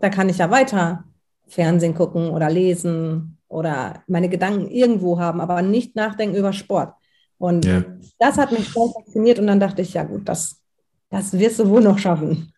Da 0.00 0.08
kann 0.08 0.28
ich 0.28 0.38
ja 0.38 0.50
weiter 0.50 1.04
Fernsehen 1.46 1.94
gucken 1.94 2.30
oder 2.30 2.50
lesen 2.50 3.38
oder 3.48 4.02
meine 4.06 4.28
Gedanken 4.28 4.68
irgendwo 4.68 5.18
haben, 5.18 5.40
aber 5.40 5.62
nicht 5.62 5.96
nachdenken 5.96 6.36
über 6.36 6.52
Sport. 6.52 6.94
Und 7.38 7.64
ja. 7.64 7.84
das 8.18 8.36
hat 8.38 8.52
mich 8.52 8.68
voll 8.68 8.90
fasziniert 8.92 9.38
und 9.38 9.46
dann 9.46 9.60
dachte 9.60 9.82
ich, 9.82 9.94
ja 9.94 10.04
gut, 10.04 10.28
das, 10.28 10.60
das 11.10 11.32
wirst 11.38 11.58
du 11.58 11.68
wohl 11.68 11.82
noch 11.82 11.98
schaffen. 11.98 12.52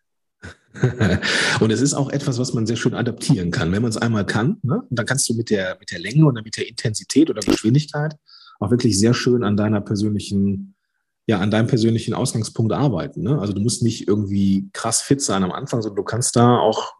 und 1.59 1.71
es 1.71 1.81
ist 1.81 1.93
auch 1.93 2.09
etwas, 2.09 2.39
was 2.39 2.53
man 2.53 2.67
sehr 2.67 2.75
schön 2.75 2.93
adaptieren 2.93 3.51
kann. 3.51 3.71
Wenn 3.71 3.81
man 3.81 3.89
es 3.89 3.97
einmal 3.97 4.25
kann, 4.25 4.57
ne? 4.61 4.83
dann 4.89 5.05
kannst 5.05 5.27
du 5.29 5.33
mit 5.33 5.49
der, 5.49 5.77
mit 5.79 5.91
der 5.91 5.99
Länge 5.99 6.25
oder 6.25 6.41
mit 6.43 6.57
der 6.57 6.67
Intensität 6.67 7.29
oder 7.29 7.41
Geschwindigkeit 7.41 8.15
auch 8.59 8.71
wirklich 8.71 8.97
sehr 8.97 9.13
schön 9.13 9.43
an 9.43 9.57
deiner 9.57 9.81
persönlichen, 9.81 10.75
ja, 11.27 11.39
an 11.39 11.51
deinem 11.51 11.67
persönlichen 11.67 12.13
Ausgangspunkt 12.13 12.73
arbeiten. 12.73 13.21
Ne? 13.21 13.39
Also 13.39 13.53
du 13.53 13.61
musst 13.61 13.83
nicht 13.83 14.07
irgendwie 14.07 14.69
krass 14.73 15.01
fit 15.01 15.21
sein 15.21 15.43
am 15.43 15.51
Anfang, 15.51 15.81
sondern 15.81 15.97
du 15.97 16.03
kannst 16.03 16.35
da 16.35 16.57
auch 16.57 16.93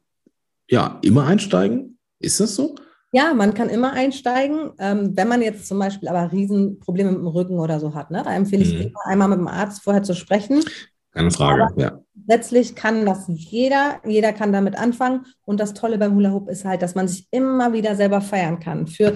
ja, 0.70 1.00
immer 1.02 1.26
einsteigen? 1.26 1.98
Ist 2.20 2.40
das 2.40 2.56
so? 2.56 2.76
Ja, 3.12 3.34
man 3.34 3.54
kann 3.54 3.70
immer 3.70 3.94
einsteigen. 3.94 4.72
Ähm, 4.80 5.16
wenn 5.16 5.28
man 5.28 5.42
jetzt 5.42 5.68
zum 5.68 5.80
Beispiel 5.80 6.10
aber 6.10 6.32
Riesenprobleme 6.32 7.12
mit 7.12 7.20
dem 7.20 7.28
Rücken 7.28 7.60
oder 7.60 7.80
so 7.80 7.94
hat, 7.94 8.12
ne? 8.12 8.22
da 8.24 8.34
empfehle 8.34 8.64
ich 8.64 8.74
mhm. 8.74 8.82
immer 8.82 9.06
einmal 9.06 9.30
mit 9.30 9.40
dem 9.40 9.48
Arzt 9.48 9.84
vorher 9.84 10.04
zu 10.04 10.14
sprechen. 10.14 10.64
Keine 11.12 11.32
Frage, 11.32 11.64
aber 11.64 11.82
ja. 11.82 12.00
Letztlich 12.28 12.76
kann 12.76 13.06
das 13.06 13.24
jeder, 13.28 14.02
jeder 14.06 14.34
kann 14.34 14.52
damit 14.52 14.78
anfangen. 14.78 15.26
Und 15.46 15.60
das 15.60 15.74
Tolle 15.74 15.98
beim 15.98 16.14
Hula 16.14 16.32
Hoop 16.32 16.50
ist 16.50 16.66
halt, 16.66 16.82
dass 16.82 16.94
man 16.94 17.08
sich 17.08 17.28
immer 17.32 17.74
wieder 17.74 17.96
selber 17.96 18.22
feiern 18.22 18.60
kann. 18.60 18.86
Für, 18.86 19.16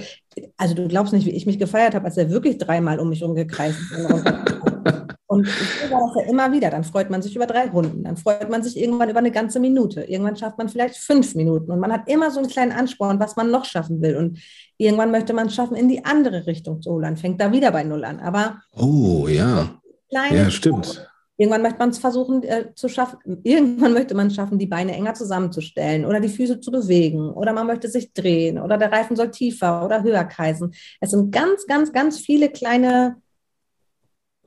also 0.57 0.73
du 0.73 0.87
glaubst 0.87 1.11
nicht, 1.11 1.25
wie 1.25 1.35
ich 1.35 1.45
mich 1.45 1.59
gefeiert 1.59 1.93
habe, 1.93 2.05
als 2.05 2.17
er 2.17 2.31
wirklich 2.31 2.57
dreimal 2.57 2.99
um 2.99 3.09
mich 3.09 3.21
rumgekreist 3.21 3.77
ist. 3.91 4.23
Und 5.31 5.47
so 5.47 5.91
war 5.91 6.01
das 6.13 6.25
ja 6.25 6.29
immer 6.29 6.51
wieder. 6.51 6.69
Dann 6.69 6.83
freut 6.83 7.09
man 7.09 7.21
sich 7.21 7.37
über 7.37 7.45
drei 7.45 7.69
Runden, 7.69 8.03
dann 8.03 8.17
freut 8.17 8.49
man 8.49 8.63
sich 8.63 8.77
irgendwann 8.77 9.09
über 9.09 9.19
eine 9.19 9.31
ganze 9.31 9.61
Minute. 9.61 10.01
Irgendwann 10.01 10.35
schafft 10.35 10.57
man 10.57 10.67
vielleicht 10.67 10.97
fünf 10.97 11.35
Minuten 11.35 11.71
und 11.71 11.79
man 11.79 11.93
hat 11.93 12.09
immer 12.09 12.31
so 12.31 12.39
einen 12.39 12.49
kleinen 12.49 12.73
Ansporn, 12.73 13.17
was 13.17 13.37
man 13.37 13.49
noch 13.49 13.63
schaffen 13.63 14.01
will. 14.01 14.17
Und 14.17 14.39
irgendwann 14.75 15.09
möchte 15.09 15.31
man 15.31 15.47
es 15.47 15.55
schaffen, 15.55 15.77
in 15.77 15.87
die 15.87 16.03
andere 16.03 16.47
Richtung 16.47 16.81
zu 16.81 16.91
holen. 16.91 17.15
Fängt 17.15 17.39
da 17.39 17.53
wieder 17.53 17.71
bei 17.71 17.85
Null 17.85 18.03
an. 18.03 18.19
Aber 18.19 18.59
oh 18.75 19.29
ja, 19.29 19.79
ja 20.09 20.49
stimmt. 20.49 21.07
Irgendwann 21.37 21.61
möchte 21.61 21.79
man 21.79 21.89
es 21.91 21.97
versuchen 21.97 22.43
äh, 22.43 22.75
zu 22.75 22.89
schaffen, 22.89 23.17
irgendwann 23.43 23.93
möchte 23.93 24.13
man 24.13 24.27
es 24.27 24.35
schaffen, 24.35 24.59
die 24.59 24.67
Beine 24.67 24.91
enger 24.91 25.13
zusammenzustellen 25.13 26.05
oder 26.05 26.19
die 26.19 26.27
Füße 26.27 26.59
zu 26.59 26.71
bewegen 26.71 27.29
oder 27.31 27.53
man 27.53 27.67
möchte 27.67 27.87
sich 27.87 28.11
drehen 28.11 28.59
oder 28.59 28.77
der 28.77 28.91
Reifen 28.91 29.15
soll 29.15 29.31
tiefer 29.31 29.85
oder 29.85 30.03
höher 30.03 30.25
kreisen. 30.25 30.73
Es 30.99 31.11
sind 31.11 31.31
ganz, 31.31 31.65
ganz, 31.67 31.93
ganz 31.93 32.19
viele 32.19 32.49
kleine 32.49 33.20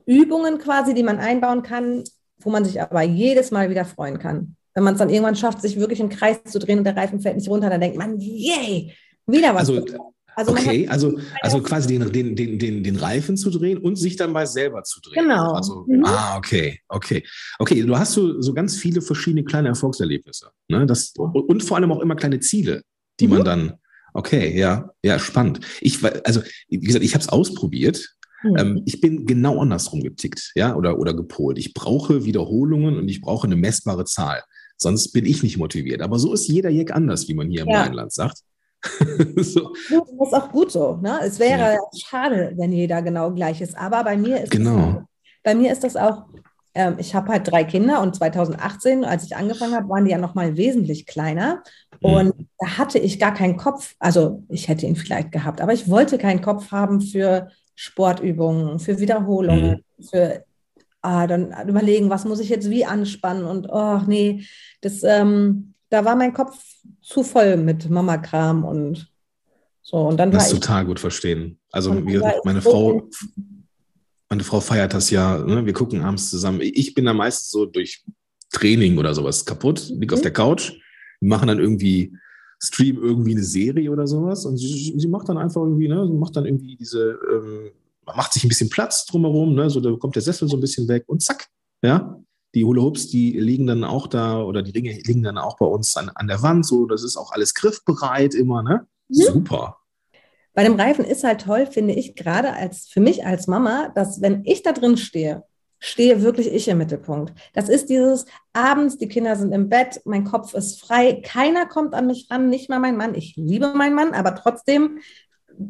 Übungen 0.05 0.59
quasi, 0.59 0.93
die 0.93 1.03
man 1.03 1.17
einbauen 1.17 1.63
kann, 1.63 2.03
wo 2.39 2.49
man 2.49 2.65
sich 2.65 2.81
aber 2.81 3.01
jedes 3.01 3.51
Mal 3.51 3.69
wieder 3.69 3.85
freuen 3.85 4.19
kann. 4.19 4.55
Wenn 4.73 4.83
man 4.83 4.93
es 4.95 4.99
dann 4.99 5.09
irgendwann 5.09 5.35
schafft, 5.35 5.61
sich 5.61 5.79
wirklich 5.79 5.99
im 5.99 6.09
Kreis 6.09 6.43
zu 6.43 6.59
drehen 6.59 6.79
und 6.79 6.83
der 6.83 6.97
Reifen 6.97 7.21
fällt 7.21 7.37
nicht 7.37 7.49
runter, 7.49 7.69
dann 7.69 7.81
denkt 7.81 7.97
man, 7.97 8.19
yay, 8.19 8.93
wieder 9.25 9.55
was. 9.55 9.69
Also, 9.69 9.85
also 10.35 10.51
okay, 10.51 10.85
also, 10.89 11.17
also 11.41 11.61
quasi 11.61 11.87
den, 11.87 12.11
den, 12.11 12.35
den, 12.35 12.59
den, 12.59 12.83
den 12.83 12.95
Reifen 12.97 13.37
zu 13.37 13.49
drehen 13.49 13.77
und 13.77 13.95
sich 13.95 14.17
dann 14.17 14.33
mal 14.33 14.45
selber 14.45 14.83
zu 14.83 14.99
drehen. 14.99 15.23
Genau. 15.23 15.53
Also, 15.53 15.85
mhm. 15.87 16.03
Ah, 16.03 16.35
okay, 16.37 16.81
okay. 16.89 17.23
Okay, 17.57 17.81
du 17.81 17.97
hast 17.97 18.11
so, 18.11 18.41
so 18.41 18.53
ganz 18.53 18.75
viele 18.75 19.01
verschiedene 19.01 19.45
kleine 19.45 19.69
Erfolgserlebnisse. 19.69 20.49
Ne? 20.67 20.85
Das, 20.85 21.13
und 21.15 21.63
vor 21.63 21.77
allem 21.77 21.91
auch 21.93 22.01
immer 22.01 22.15
kleine 22.15 22.41
Ziele, 22.41 22.81
die 23.21 23.27
mhm. 23.27 23.33
man 23.33 23.45
dann, 23.45 23.73
okay, 24.13 24.59
ja, 24.59 24.91
ja, 25.01 25.19
spannend. 25.19 25.61
Ich, 25.79 26.03
also, 26.25 26.41
wie 26.67 26.79
gesagt, 26.79 27.05
ich 27.05 27.13
habe 27.13 27.23
es 27.23 27.29
ausprobiert. 27.29 28.05
Mhm. 28.45 28.57
Ähm, 28.57 28.81
ich 28.85 29.01
bin 29.01 29.25
genau 29.25 29.59
andersrum 29.59 30.01
getickt, 30.01 30.51
ja, 30.55 30.75
oder, 30.75 30.99
oder 30.99 31.13
gepolt. 31.13 31.57
Ich 31.57 31.73
brauche 31.73 32.25
Wiederholungen 32.25 32.97
und 32.97 33.09
ich 33.09 33.21
brauche 33.21 33.47
eine 33.47 33.55
messbare 33.55 34.05
Zahl. 34.05 34.43
Sonst 34.77 35.11
bin 35.13 35.25
ich 35.25 35.41
nicht 35.41 35.57
motiviert. 35.57 36.01
Aber 36.01 36.19
so 36.19 36.33
ist 36.33 36.47
jeder 36.47 36.69
Jack 36.69 36.91
anders, 36.91 37.27
wie 37.27 37.33
man 37.33 37.49
hier 37.49 37.61
im 37.61 37.69
ja. 37.69 37.81
Rheinland 37.81 38.13
sagt. 38.13 38.39
so. 39.37 39.73
Das 39.89 40.27
ist 40.27 40.33
auch 40.33 40.51
gut 40.51 40.71
so. 40.71 40.97
Ne? 41.01 41.19
Es 41.23 41.39
wäre 41.39 41.73
ja. 41.73 41.79
schade, 41.97 42.53
wenn 42.55 42.71
jeder 42.71 43.01
genau 43.01 43.31
gleich 43.31 43.61
ist. 43.61 43.75
Aber 43.77 44.03
bei 44.03 44.17
mir 44.17 44.43
ist 44.43 44.51
genau. 44.51 44.93
das, 44.93 45.03
bei 45.43 45.55
mir 45.55 45.71
ist 45.71 45.83
das 45.83 45.95
auch, 45.95 46.25
ähm, 46.75 46.95
ich 46.99 47.15
habe 47.15 47.29
halt 47.29 47.49
drei 47.49 47.63
Kinder 47.63 48.01
und 48.01 48.15
2018, 48.15 49.05
als 49.05 49.23
ich 49.23 49.35
angefangen 49.35 49.73
habe, 49.73 49.89
waren 49.89 50.05
die 50.05 50.11
ja 50.11 50.17
noch 50.17 50.35
mal 50.35 50.57
wesentlich 50.57 51.05
kleiner. 51.05 51.63
Mhm. 52.01 52.09
Und 52.09 52.33
da 52.59 52.77
hatte 52.77 52.99
ich 52.99 53.17
gar 53.17 53.33
keinen 53.33 53.57
Kopf. 53.57 53.95
Also 53.97 54.43
ich 54.49 54.67
hätte 54.67 54.85
ihn 54.85 54.97
vielleicht 54.97 55.31
gehabt, 55.31 55.61
aber 55.61 55.73
ich 55.73 55.89
wollte 55.89 56.17
keinen 56.17 56.41
Kopf 56.41 56.71
haben 56.71 57.01
für 57.01 57.49
Sportübungen, 57.75 58.79
für 58.79 58.99
Wiederholungen, 58.99 59.83
mhm. 59.97 60.03
für 60.03 60.43
ah, 61.01 61.27
dann 61.27 61.53
überlegen, 61.67 62.09
was 62.09 62.25
muss 62.25 62.39
ich 62.39 62.49
jetzt 62.49 62.69
wie 62.69 62.85
anspannen 62.85 63.45
und 63.45 63.67
oh 63.69 64.01
nee, 64.07 64.45
das 64.81 65.03
ähm, 65.03 65.75
da 65.89 66.03
war 66.03 66.15
mein 66.15 66.33
Kopf 66.33 66.57
zu 67.01 67.23
voll 67.23 67.57
mit 67.57 67.89
Mama-Kram 67.89 68.65
und 68.65 69.07
so. 69.81 69.97
Und 69.97 70.17
dann 70.17 70.31
das 70.31 70.49
total 70.49 70.85
gut 70.85 70.99
verstehen. 70.99 71.59
Also 71.71 72.05
wir, 72.05 72.41
meine 72.43 72.61
Frau, 72.61 73.07
meine 74.29 74.43
Frau 74.43 74.59
feiert 74.59 74.93
das 74.93 75.11
ja, 75.11 75.37
ne? 75.37 75.65
wir 75.65 75.73
gucken 75.73 76.01
abends 76.01 76.29
zusammen. 76.29 76.59
Ich 76.61 76.95
bin 76.95 77.05
da 77.05 77.13
meistens 77.13 77.51
so 77.51 77.65
durch 77.65 78.03
Training 78.51 78.97
oder 78.97 79.13
sowas 79.13 79.45
kaputt, 79.45 79.87
liege 79.89 80.15
mhm. 80.15 80.17
auf 80.17 80.21
der 80.21 80.33
Couch, 80.33 80.73
machen 81.21 81.47
dann 81.47 81.59
irgendwie 81.59 82.17
Stream 82.65 83.01
irgendwie 83.01 83.31
eine 83.31 83.43
Serie 83.43 83.91
oder 83.91 84.07
sowas 84.07 84.45
und 84.45 84.57
sie, 84.57 84.93
sie 84.97 85.07
macht 85.07 85.29
dann 85.29 85.37
einfach 85.37 85.61
irgendwie, 85.61 85.87
ne, 85.87 86.05
macht 86.05 86.35
dann 86.35 86.45
irgendwie 86.45 86.75
diese, 86.75 87.17
ähm, 87.31 87.71
macht 88.05 88.33
sich 88.33 88.43
ein 88.43 88.49
bisschen 88.49 88.69
Platz 88.69 89.05
drumherum, 89.05 89.55
ne, 89.55 89.69
so 89.69 89.79
da 89.79 89.91
kommt 89.95 90.15
der 90.15 90.21
Sessel 90.21 90.47
so 90.47 90.57
ein 90.57 90.61
bisschen 90.61 90.87
weg 90.87 91.03
und 91.07 91.23
zack, 91.23 91.47
ja, 91.81 92.19
die 92.55 92.63
Hula 92.63 92.81
Hoops, 92.81 93.09
die 93.09 93.37
liegen 93.37 93.67
dann 93.67 93.83
auch 93.83 94.07
da 94.07 94.41
oder 94.41 94.63
die 94.63 94.71
Ringe 94.71 94.97
liegen 95.03 95.23
dann 95.23 95.37
auch 95.37 95.57
bei 95.57 95.65
uns 95.65 95.95
an, 95.97 96.09
an 96.15 96.27
der 96.27 96.41
Wand. 96.41 96.65
So, 96.65 96.85
das 96.85 97.03
ist 97.03 97.17
auch 97.17 97.31
alles 97.31 97.53
griffbereit 97.53 98.33
immer, 98.33 98.63
ne? 98.63 98.87
Mhm. 99.09 99.13
Super. 99.13 99.77
Bei 100.53 100.63
dem 100.63 100.75
Reifen 100.75 101.03
ist 101.03 101.25
halt 101.25 101.41
toll, 101.41 101.67
finde 101.67 101.93
ich, 101.93 102.15
gerade 102.15 102.53
als 102.53 102.87
für 102.87 103.01
mich 103.01 103.25
als 103.25 103.47
Mama, 103.47 103.91
dass 103.93 104.21
wenn 104.21 104.45
ich 104.45 104.63
da 104.63 104.71
drin 104.71 104.95
stehe, 104.95 105.43
stehe 105.85 106.23
wirklich 106.23 106.51
ich 106.51 106.67
im 106.67 106.79
Mittelpunkt. 106.79 107.33
Das 107.53 107.69
ist 107.69 107.89
dieses 107.89 108.25
abends, 108.53 108.97
die 108.97 109.07
Kinder 109.07 109.35
sind 109.35 109.53
im 109.53 109.69
Bett, 109.69 110.01
mein 110.05 110.23
Kopf 110.23 110.55
ist 110.55 110.81
frei, 110.81 111.21
keiner 111.23 111.67
kommt 111.67 111.93
an 111.93 112.07
mich 112.07 112.27
ran, 112.31 112.49
nicht 112.49 112.69
mal 112.69 112.79
mein 112.79 112.97
Mann. 112.97 113.13
Ich 113.13 113.35
liebe 113.35 113.71
meinen 113.75 113.93
Mann, 113.93 114.13
aber 114.13 114.33
trotzdem 114.33 114.99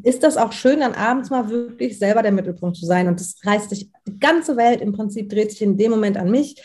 ist 0.03 0.23
das 0.23 0.37
auch 0.37 0.53
schön, 0.53 0.79
dann 0.79 0.93
abends 0.93 1.29
mal 1.29 1.49
wirklich 1.49 1.99
selber 1.99 2.21
der 2.23 2.31
Mittelpunkt 2.31 2.77
zu 2.77 2.85
sein. 2.85 3.09
Und 3.09 3.19
das 3.19 3.35
reißt 3.43 3.69
sich, 3.69 3.91
die 4.07 4.17
ganze 4.17 4.55
Welt 4.55 4.79
im 4.79 4.93
Prinzip 4.93 5.29
dreht 5.29 5.51
sich 5.51 5.61
in 5.61 5.77
dem 5.77 5.91
Moment 5.91 6.17
an 6.17 6.31
mich, 6.31 6.55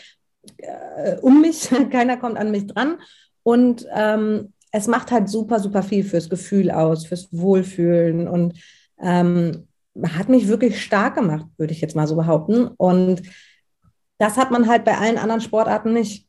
äh, 0.57 1.17
um 1.21 1.41
mich, 1.41 1.69
keiner 1.91 2.15
kommt 2.15 2.37
an 2.37 2.51
mich 2.51 2.67
dran. 2.67 2.99
Und 3.43 3.85
ähm, 3.93 4.53
es 4.71 4.87
macht 4.87 5.11
halt 5.11 5.27
super, 5.27 5.59
super 5.59 5.83
viel 5.83 6.05
fürs 6.05 6.29
Gefühl 6.29 6.71
aus, 6.71 7.05
fürs 7.05 7.27
Wohlfühlen 7.31 8.29
und 8.29 8.53
ähm, 9.01 9.67
hat 10.03 10.29
mich 10.29 10.47
wirklich 10.47 10.81
stark 10.81 11.15
gemacht, 11.15 11.45
würde 11.57 11.73
ich 11.73 11.81
jetzt 11.81 11.95
mal 11.95 12.07
so 12.07 12.15
behaupten. 12.15 12.67
Und 12.77 13.21
das 14.17 14.37
hat 14.37 14.51
man 14.51 14.67
halt 14.67 14.85
bei 14.85 14.97
allen 14.97 15.17
anderen 15.17 15.41
Sportarten 15.41 15.93
nicht. 15.93 16.27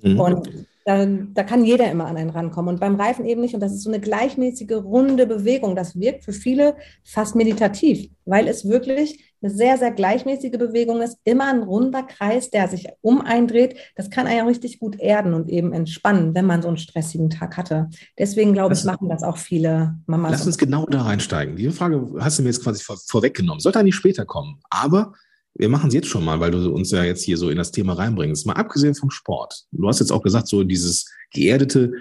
Mhm. 0.00 0.20
Und 0.20 0.66
da, 0.84 1.06
da, 1.06 1.42
kann 1.44 1.64
jeder 1.64 1.90
immer 1.90 2.06
an 2.06 2.16
einen 2.16 2.30
rankommen 2.30 2.74
und 2.74 2.80
beim 2.80 2.96
Reifen 2.96 3.24
eben 3.24 3.40
nicht. 3.40 3.54
Und 3.54 3.60
das 3.60 3.72
ist 3.72 3.82
so 3.82 3.90
eine 3.90 4.00
gleichmäßige, 4.00 4.72
runde 4.72 5.26
Bewegung. 5.26 5.76
Das 5.76 5.98
wirkt 5.98 6.24
für 6.24 6.32
viele 6.32 6.76
fast 7.04 7.34
meditativ, 7.34 8.10
weil 8.24 8.48
es 8.48 8.68
wirklich 8.68 9.33
eine 9.44 9.54
sehr, 9.54 9.76
sehr 9.76 9.90
gleichmäßige 9.90 10.52
Bewegung 10.52 11.02
ist. 11.02 11.18
Immer 11.24 11.48
ein 11.48 11.62
runder 11.62 12.02
Kreis, 12.02 12.50
der 12.50 12.68
sich 12.68 12.88
um 13.02 13.20
eindreht. 13.20 13.76
Das 13.94 14.08
kann 14.08 14.26
einen 14.26 14.46
richtig 14.48 14.78
gut 14.78 14.98
erden 14.98 15.34
und 15.34 15.50
eben 15.50 15.72
entspannen, 15.72 16.34
wenn 16.34 16.46
man 16.46 16.62
so 16.62 16.68
einen 16.68 16.78
stressigen 16.78 17.28
Tag 17.28 17.56
hatte. 17.56 17.90
Deswegen 18.18 18.54
glaube 18.54 18.74
ich, 18.74 18.84
machen 18.84 19.08
das 19.08 19.22
auch 19.22 19.36
viele 19.36 19.96
Mamas. 20.06 20.32
Lass 20.32 20.46
uns 20.46 20.58
genau 20.58 20.86
da 20.86 21.02
reinsteigen. 21.02 21.56
Diese 21.56 21.72
Frage 21.72 22.08
hast 22.18 22.38
du 22.38 22.42
mir 22.42 22.48
jetzt 22.48 22.62
quasi 22.62 22.82
vor, 22.82 22.96
vorweggenommen. 23.06 23.60
Sollte 23.60 23.78
eigentlich 23.78 23.94
später 23.94 24.24
kommen. 24.24 24.60
Aber 24.70 25.12
wir 25.54 25.68
machen 25.68 25.88
es 25.88 25.94
jetzt 25.94 26.08
schon 26.08 26.24
mal, 26.24 26.40
weil 26.40 26.50
du 26.50 26.72
uns 26.72 26.90
ja 26.90 27.04
jetzt 27.04 27.22
hier 27.22 27.36
so 27.36 27.50
in 27.50 27.58
das 27.58 27.70
Thema 27.70 27.92
reinbringst. 27.92 28.46
Mal 28.46 28.54
abgesehen 28.54 28.94
vom 28.94 29.10
Sport. 29.10 29.64
Du 29.72 29.86
hast 29.86 30.00
jetzt 30.00 30.10
auch 30.10 30.22
gesagt, 30.22 30.48
so 30.48 30.64
dieses 30.64 31.06
geerdete, 31.32 31.92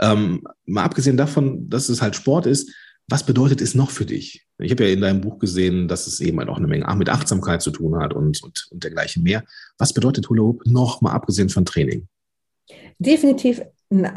ähm, 0.00 0.42
mal 0.66 0.84
abgesehen 0.84 1.16
davon, 1.16 1.68
dass 1.68 1.88
es 1.88 2.02
halt 2.02 2.14
Sport 2.14 2.46
ist, 2.46 2.70
was 3.10 3.26
bedeutet 3.26 3.60
es 3.60 3.74
noch 3.74 3.90
für 3.90 4.06
dich? 4.06 4.46
Ich 4.58 4.70
habe 4.70 4.84
ja 4.86 4.92
in 4.92 5.00
deinem 5.00 5.20
Buch 5.20 5.38
gesehen, 5.38 5.88
dass 5.88 6.06
es 6.06 6.20
eben 6.20 6.38
halt 6.38 6.48
auch 6.48 6.58
eine 6.58 6.66
Menge 6.66 6.86
mit 6.96 7.08
Achtsamkeit 7.08 7.60
zu 7.60 7.70
tun 7.70 8.00
hat 8.00 8.14
und, 8.14 8.42
und, 8.42 8.68
und 8.70 8.84
dergleichen 8.84 9.22
mehr. 9.22 9.42
Was 9.78 9.92
bedeutet 9.92 10.28
Hula 10.28 10.42
Hoop 10.42 10.62
noch 10.66 11.00
mal 11.00 11.12
abgesehen 11.12 11.48
von 11.48 11.64
Training? 11.64 12.06
Definitiv 12.98 13.62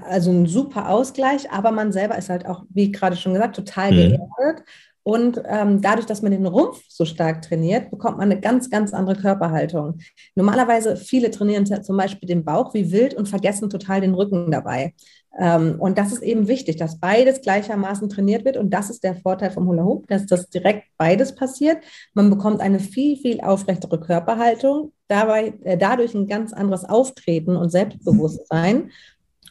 also 0.07 0.29
ein 0.31 0.45
super 0.45 0.89
Ausgleich, 0.89 1.49
aber 1.49 1.71
man 1.71 1.91
selber 1.91 2.15
ist 2.15 2.29
halt 2.29 2.45
auch, 2.45 2.63
wie 2.69 2.91
gerade 2.91 3.15
schon 3.15 3.33
gesagt, 3.33 3.55
total 3.55 3.91
mhm. 3.91 3.95
geerdet 3.95 4.63
und 5.03 5.41
ähm, 5.45 5.81
dadurch, 5.81 6.05
dass 6.05 6.21
man 6.21 6.31
den 6.31 6.45
Rumpf 6.45 6.81
so 6.87 7.03
stark 7.03 7.41
trainiert, 7.41 7.91
bekommt 7.91 8.17
man 8.17 8.31
eine 8.31 8.39
ganz, 8.39 8.69
ganz 8.69 8.93
andere 8.93 9.17
Körperhaltung. 9.17 9.97
Normalerweise 10.33 10.95
viele 10.95 11.29
trainieren 11.29 11.65
zum 11.65 11.97
Beispiel 11.97 12.27
den 12.27 12.45
Bauch 12.45 12.73
wie 12.73 12.91
wild 12.91 13.13
und 13.13 13.27
vergessen 13.27 13.69
total 13.69 13.99
den 13.99 14.13
Rücken 14.13 14.49
dabei. 14.49 14.93
Ähm, 15.39 15.75
und 15.79 15.97
das 15.97 16.11
ist 16.11 16.21
eben 16.21 16.47
wichtig, 16.47 16.77
dass 16.77 16.99
beides 16.99 17.41
gleichermaßen 17.41 18.09
trainiert 18.09 18.45
wird. 18.45 18.57
Und 18.57 18.69
das 18.69 18.89
ist 18.89 19.03
der 19.03 19.15
Vorteil 19.15 19.51
vom 19.51 19.67
Hula 19.67 19.83
Hoop, 19.83 20.07
dass 20.07 20.25
das 20.25 20.49
direkt 20.49 20.85
beides 20.97 21.33
passiert. 21.35 21.77
Man 22.13 22.29
bekommt 22.29 22.61
eine 22.61 22.79
viel, 22.79 23.17
viel 23.17 23.41
aufrechtere 23.41 23.99
Körperhaltung, 23.99 24.93
dabei, 25.07 25.53
äh, 25.63 25.77
dadurch 25.77 26.13
ein 26.13 26.27
ganz 26.27 26.53
anderes 26.53 26.85
Auftreten 26.85 27.55
und 27.55 27.69
Selbstbewusstsein 27.69 28.91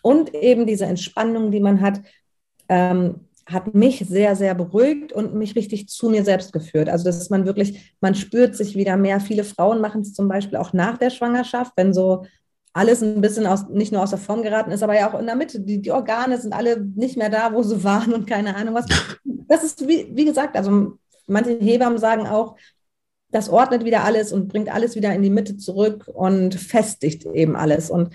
und 0.03 0.35
eben 0.35 0.67
diese 0.67 0.87
Entspannung, 0.87 1.51
die 1.51 1.61
man 1.61 1.81
hat. 1.81 2.01
Ähm, 2.69 3.27
hat 3.45 3.75
mich 3.75 4.05
sehr, 4.09 4.37
sehr 4.37 4.55
beruhigt 4.55 5.12
und 5.12 5.35
mich 5.35 5.57
richtig 5.57 5.89
zu 5.89 6.09
mir 6.09 6.25
selbst 6.25 6.53
geführt. 6.53 6.89
Also, 6.89 7.05
dass 7.05 7.29
man 7.29 7.45
wirklich, 7.45 7.93
man 8.01 8.15
spürt 8.15 8.55
sich 8.55 8.77
wieder 8.77 8.97
mehr. 8.97 9.19
Viele 9.19 9.43
Frauen 9.43 9.81
machen 9.81 10.03
es 10.03 10.15
zum 10.15 10.29
Beispiel 10.29 10.59
auch 10.59 10.73
nach 10.73 10.97
der 10.97 11.11
Schwangerschaft, 11.11 11.73
wenn 11.75 11.93
so 11.93 12.25
alles 12.73 13.02
ein 13.02 13.21
bisschen 13.21 13.47
aus, 13.47 13.69
nicht 13.69 13.93
nur 13.93 14.02
aus 14.02 14.11
der 14.11 14.19
Form 14.19 14.43
geraten 14.43 14.71
ist, 14.71 14.83
aber 14.83 14.95
ja 14.95 15.11
auch 15.11 15.19
in 15.19 15.26
der 15.26 15.37
Mitte. 15.37 15.61
Die, 15.61 15.81
die 15.81 15.91
Organe 15.91 16.41
sind 16.41 16.52
alle 16.52 16.81
nicht 16.81 17.17
mehr 17.17 17.31
da, 17.31 17.52
wo 17.52 17.62
sie 17.62 17.83
waren 17.85 18.14
und 18.14 18.26
keine 18.26 18.57
Ahnung 18.57 18.75
was. 18.75 18.87
Das 19.25 19.62
ist, 19.62 19.87
wie, 19.87 20.11
wie 20.14 20.25
gesagt, 20.25 20.57
also 20.57 20.99
manche 21.26 21.59
Hebammen 21.59 21.99
sagen 21.99 22.26
auch, 22.26 22.57
das 23.31 23.49
ordnet 23.49 23.85
wieder 23.85 24.05
alles 24.05 24.33
und 24.33 24.49
bringt 24.49 24.73
alles 24.73 24.95
wieder 24.95 25.14
in 25.14 25.23
die 25.23 25.31
Mitte 25.31 25.57
zurück 25.57 26.07
und 26.07 26.55
festigt 26.55 27.25
eben 27.26 27.57
alles. 27.57 27.91
Und 27.91 28.14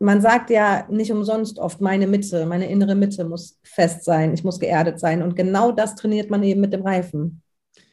man 0.00 0.20
sagt 0.20 0.50
ja 0.50 0.86
nicht 0.90 1.12
umsonst 1.12 1.58
oft, 1.58 1.80
meine 1.80 2.06
Mitte, 2.06 2.46
meine 2.46 2.68
innere 2.68 2.96
Mitte 2.96 3.24
muss 3.24 3.58
fest 3.62 4.04
sein, 4.04 4.34
ich 4.34 4.42
muss 4.42 4.58
geerdet 4.58 4.98
sein. 4.98 5.22
Und 5.22 5.36
genau 5.36 5.72
das 5.72 5.94
trainiert 5.94 6.30
man 6.30 6.42
eben 6.42 6.60
mit 6.60 6.72
dem 6.72 6.82
Reifen. 6.82 7.42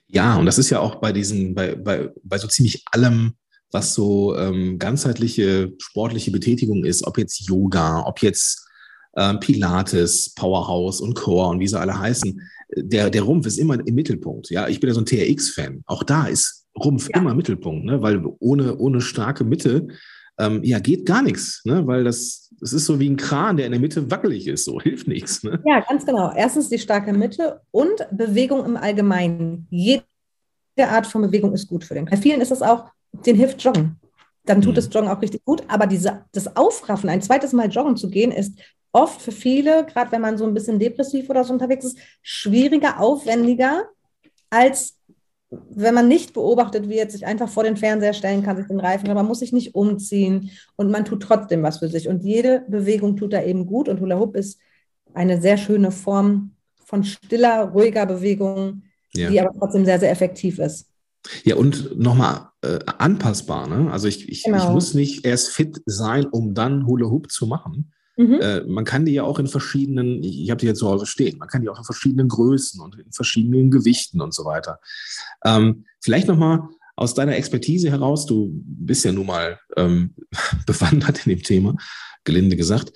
Ja, 0.08 0.38
und 0.38 0.46
das 0.46 0.58
ist 0.58 0.70
ja 0.70 0.80
auch 0.80 0.96
bei 0.96 1.12
diesen, 1.12 1.54
bei, 1.54 1.76
bei, 1.76 2.10
bei 2.24 2.38
so 2.38 2.48
ziemlich 2.48 2.84
allem, 2.92 3.36
was 3.72 3.94
so 3.94 4.36
ähm, 4.36 4.80
ganzheitliche 4.80 5.74
sportliche 5.78 6.32
Betätigung 6.32 6.86
ist, 6.86 7.06
ob 7.06 7.18
jetzt 7.18 7.48
Yoga, 7.48 8.06
ob 8.06 8.22
jetzt 8.22 8.68
ähm, 9.18 9.40
Pilates, 9.40 10.34
Powerhouse 10.36 11.02
und 11.02 11.16
Core 11.16 11.50
und 11.50 11.60
wie 11.60 11.68
sie 11.68 11.80
alle 11.80 12.00
heißen, 12.00 12.40
der, 12.76 13.10
der 13.10 13.24
Rumpf 13.24 13.48
ist 13.48 13.58
immer 13.58 13.76
im 13.86 13.96
Mittelpunkt. 13.96 14.50
Ja, 14.50 14.68
ich 14.68 14.80
bin 14.80 14.90
ja 14.90 14.94
so 14.94 15.02
ein 15.02 15.06
TRX-Fan. 15.06 15.84
Auch 15.86 16.04
da 16.04 16.28
ist 16.28 16.66
Rumpf 16.78 17.10
ja. 17.10 17.20
immer 17.20 17.34
Mittelpunkt, 17.34 17.86
ne? 17.86 18.02
weil 18.02 18.24
ohne, 18.40 18.78
ohne 18.78 19.02
starke 19.02 19.44
Mitte 19.44 19.88
ähm, 20.40 20.64
ja, 20.64 20.80
geht 20.80 21.06
gar 21.06 21.24
nichts, 21.24 21.62
ne? 21.66 21.88
weil 21.88 22.04
das, 22.04 22.54
das 22.60 22.74
ist 22.74 22.86
so 22.86 23.00
wie 23.00 23.10
ein 23.10 23.18
Kran, 23.18 23.58
der 23.58 23.66
in 23.66 23.72
der 23.72 23.82
Mitte 23.82 24.12
wackelig 24.12 24.48
ist, 24.48 24.66
so 24.66 24.80
hilft 24.82 25.08
nichts. 25.08 25.44
Ne? 25.44 25.62
Ja, 25.66 25.80
ganz 25.82 26.06
genau. 26.06 26.32
Erstens 26.36 26.70
die 26.70 26.80
starke 26.80 27.14
Mitte 27.14 27.62
und 27.72 28.08
Bewegung 28.12 28.64
im 28.66 28.78
Allgemeinen. 28.78 29.68
Jede 29.72 30.04
Art 30.78 31.08
von 31.08 31.24
Bewegung 31.24 31.54
ist 31.54 31.68
gut 31.68 31.84
für 31.84 31.96
den. 31.96 32.06
Bei 32.06 32.18
vielen 32.18 32.42
ist 32.42 32.52
es 32.52 32.62
auch, 32.62 32.92
den 33.12 33.36
hilft 33.36 33.64
Joggen. 33.64 34.00
dann 34.46 34.62
tut 34.62 34.72
mhm. 34.72 34.76
das 34.76 34.90
Joggen 34.92 35.10
auch 35.10 35.22
richtig 35.22 35.44
gut. 35.44 35.64
Aber 35.68 35.88
diese, 35.88 36.26
das 36.32 36.56
Aufraffen, 36.56 37.10
ein 37.10 37.22
zweites 37.22 37.54
Mal 37.54 37.70
joggen 37.70 37.98
zu 37.98 38.10
gehen, 38.10 38.32
ist 38.32 38.58
oft 38.92 39.22
für 39.22 39.32
viele, 39.32 39.86
gerade 39.86 40.12
wenn 40.12 40.22
man 40.22 40.38
so 40.38 40.46
ein 40.46 40.54
bisschen 40.54 40.80
depressiv 40.80 41.30
oder 41.30 41.44
so 41.44 41.54
unterwegs 41.54 41.86
ist, 41.86 41.98
schwieriger, 42.22 43.00
aufwendiger, 43.00 43.86
als 44.50 44.98
wenn 45.50 45.94
man 45.94 46.08
nicht 46.08 46.34
beobachtet 46.34 46.90
wird, 46.90 47.12
sich 47.12 47.26
einfach 47.26 47.48
vor 47.48 47.64
den 47.64 47.78
Fernseher 47.78 48.14
stellen 48.14 48.44
kann, 48.44 48.58
sich 48.58 48.68
den 48.68 48.80
Reifen, 48.80 49.06
aber 49.06 49.22
man 49.22 49.28
muss 49.28 49.40
sich 49.40 49.54
nicht 49.54 49.76
umziehen 49.76 50.52
und 50.76 50.92
man 50.92 51.06
tut 51.06 51.24
trotzdem 51.24 51.64
was 51.64 51.80
für 51.80 51.88
sich. 51.88 52.10
Und 52.10 52.24
jede 52.24 52.66
Bewegung 52.68 53.16
tut 53.16 53.34
da 53.34 53.42
eben 53.44 53.66
gut. 53.66 53.88
Und 53.88 54.02
Hula 54.02 54.20
Hoop 54.20 54.36
ist 54.36 54.60
eine 55.14 55.42
sehr 55.42 55.58
schöne 55.58 55.92
Form 55.92 56.52
von 56.84 57.04
stiller, 57.04 57.70
ruhiger 57.70 58.06
Bewegung, 58.06 58.84
ja. 59.14 59.30
die 59.30 59.40
aber 59.40 59.58
trotzdem 59.58 59.86
sehr, 59.86 60.00
sehr 60.00 60.12
effektiv 60.12 60.60
ist. 60.60 60.90
Ja, 61.44 61.56
und 61.56 61.98
nochmal 61.98 62.50
äh, 62.68 62.80
anpassbar. 62.98 63.68
Ne? 63.68 63.92
Also 63.92 64.08
ich, 64.08 64.28
ich, 64.28 64.44
genau. 64.44 64.64
ich 64.64 64.70
muss 64.70 64.94
nicht 64.94 65.26
erst 65.26 65.50
fit 65.50 65.82
sein, 65.86 66.26
um 66.26 66.54
dann 66.54 66.86
Hula 66.86 67.08
Hoop 67.08 67.32
zu 67.32 67.48
machen. 67.48 67.94
Mhm. 68.18 68.40
Äh, 68.42 68.62
man 68.62 68.84
kann 68.84 69.06
die 69.06 69.14
ja 69.14 69.24
auch 69.24 69.40
in 69.40 69.48
verschiedenen, 69.48 70.24
ich 70.24 70.50
habe 70.50 70.60
die 70.60 70.66
jetzt 70.66 70.80
zu 70.80 70.88
Hause 70.88 71.06
stehen, 71.06 71.38
man 71.38 71.48
kann 71.48 71.62
die 71.62 71.70
auch 71.70 71.78
in 71.78 71.84
verschiedenen 71.84 72.28
Größen 72.28 72.82
und 72.82 72.96
in 72.98 73.12
verschiedenen 73.12 73.70
Gewichten 73.70 74.22
und 74.22 74.34
so 74.34 74.44
weiter. 74.44 74.80
Ähm, 75.46 75.86
vielleicht 76.02 76.28
nochmal 76.28 76.62
aus 76.96 77.14
deiner 77.14 77.36
Expertise 77.36 77.92
heraus, 77.92 78.26
du 78.26 78.50
bist 78.52 79.06
ja 79.06 79.12
nun 79.12 79.28
mal 79.28 79.60
ähm, 79.78 80.16
bewandert 80.66 81.26
in 81.26 81.36
dem 81.36 81.44
Thema, 81.44 81.76
gelinde 82.24 82.56
gesagt. 82.56 82.92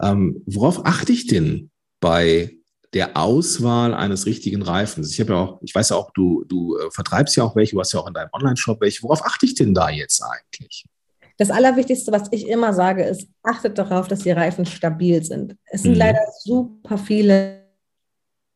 Ähm, 0.00 0.42
worauf 0.46 0.84
achte 0.84 1.12
ich 1.12 1.26
denn 1.26 1.70
bei 2.00 2.55
der 2.96 3.14
Auswahl 3.16 3.92
eines 3.94 4.24
richtigen 4.24 4.62
Reifens? 4.62 5.12
Ich 5.12 5.20
habe 5.20 5.34
ja 5.34 5.38
auch, 5.38 5.58
ich 5.62 5.74
weiß 5.74 5.90
ja 5.90 5.96
auch, 5.96 6.10
du, 6.12 6.44
du 6.48 6.78
äh, 6.78 6.90
vertreibst 6.90 7.36
ja 7.36 7.44
auch 7.44 7.54
welche, 7.54 7.72
du 7.72 7.80
hast 7.80 7.92
ja 7.92 8.00
auch 8.00 8.08
in 8.08 8.14
deinem 8.14 8.30
Online-Shop 8.32 8.80
welche. 8.80 9.02
Worauf 9.02 9.22
achte 9.22 9.44
ich 9.44 9.54
denn 9.54 9.74
da 9.74 9.90
jetzt 9.90 10.22
eigentlich? 10.22 10.86
Das 11.36 11.50
Allerwichtigste, 11.50 12.10
was 12.10 12.28
ich 12.30 12.48
immer 12.48 12.72
sage, 12.72 13.04
ist, 13.04 13.28
achtet 13.42 13.76
darauf, 13.76 14.08
dass 14.08 14.20
die 14.20 14.30
Reifen 14.30 14.64
stabil 14.64 15.22
sind. 15.22 15.56
Es 15.66 15.82
sind 15.82 15.92
mhm. 15.92 15.98
leider 15.98 16.20
super 16.42 16.96
viele 16.96 17.66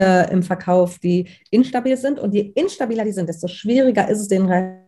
äh, 0.01 0.33
im 0.33 0.43
Verkauf, 0.43 0.99
die 0.99 1.29
instabil 1.51 1.99
sind. 1.99 2.19
Und 2.19 2.33
je 2.33 2.53
instabiler 2.55 3.05
die 3.05 3.13
sind, 3.13 3.29
desto 3.29 3.47
schwieriger 3.49 4.09
ist 4.09 4.21
es, 4.21 4.29
den 4.29 4.47
Reifen 4.47 4.80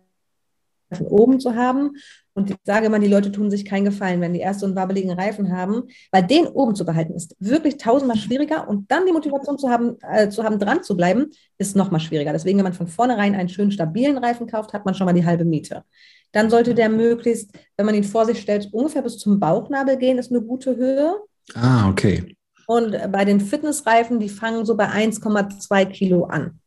oben 1.00 1.40
zu 1.40 1.54
haben. 1.54 1.92
Und 2.34 2.50
ich 2.50 2.56
sage 2.64 2.87
immer, 2.87 2.99
die 2.99 3.08
Leute 3.08 3.30
tun 3.30 3.50
sich 3.50 3.64
keinen 3.64 3.84
Gefallen, 3.84 4.20
wenn 4.20 4.32
die 4.32 4.40
erst 4.40 4.61
so 4.61 4.66
einen 4.66 4.76
wabbeligen 4.76 5.11
Reifen 5.11 5.54
haben, 5.54 5.82
weil 6.11 6.22
den 6.22 6.46
oben 6.46 6.75
zu 6.75 6.84
behalten 6.84 7.14
ist 7.14 7.37
wirklich 7.40 7.76
tausendmal 7.76 8.16
schwieriger 8.16 8.68
und 8.68 8.90
dann 8.90 9.04
die 9.04 9.12
Motivation 9.12 9.58
zu 9.58 9.68
haben, 9.68 9.96
äh, 10.00 10.28
zu 10.30 10.42
haben, 10.42 10.58
dran 10.58 10.82
zu 10.82 10.96
bleiben, 10.96 11.30
ist 11.58 11.76
nochmal 11.76 12.00
schwieriger. 12.00 12.32
Deswegen, 12.32 12.58
wenn 12.58 12.64
man 12.64 12.72
von 12.72 12.87
vornherein 12.87 13.34
einen 13.34 13.49
schönen 13.49 13.70
stabilen 13.70 14.16
Reifen 14.18 14.46
kauft, 14.46 14.72
hat 14.72 14.87
man 14.87 14.94
schon 14.94 15.04
mal 15.04 15.12
die 15.12 15.26
halbe 15.26 15.44
Miete 15.44 15.84
dann 16.32 16.50
sollte 16.50 16.75
der 16.75 16.88
möglichst, 16.88 17.50
wenn 17.76 17.87
man 17.87 17.94
ihn 17.94 18.04
vor 18.04 18.25
sich 18.25 18.40
stellt, 18.40 18.70
ungefähr 18.72 19.02
bis 19.02 19.18
zum 19.18 19.38
Bauchnabel 19.38 19.96
gehen, 19.99 20.18
ist 20.18 20.32
eine 20.32 20.40
gute 20.40 20.76
Höhe. 20.76 21.14
Ah, 21.54 21.88
okay. 21.88 22.37
Und 22.66 22.96
bei 23.12 23.25
den 23.25 23.40
Fitnessreifen, 23.40 24.18
die 24.18 24.28
fangen 24.28 24.64
so 24.64 24.76
bei 24.76 24.88
1,2 24.88 25.84
Kilo 25.87 26.25
an. 26.25 26.58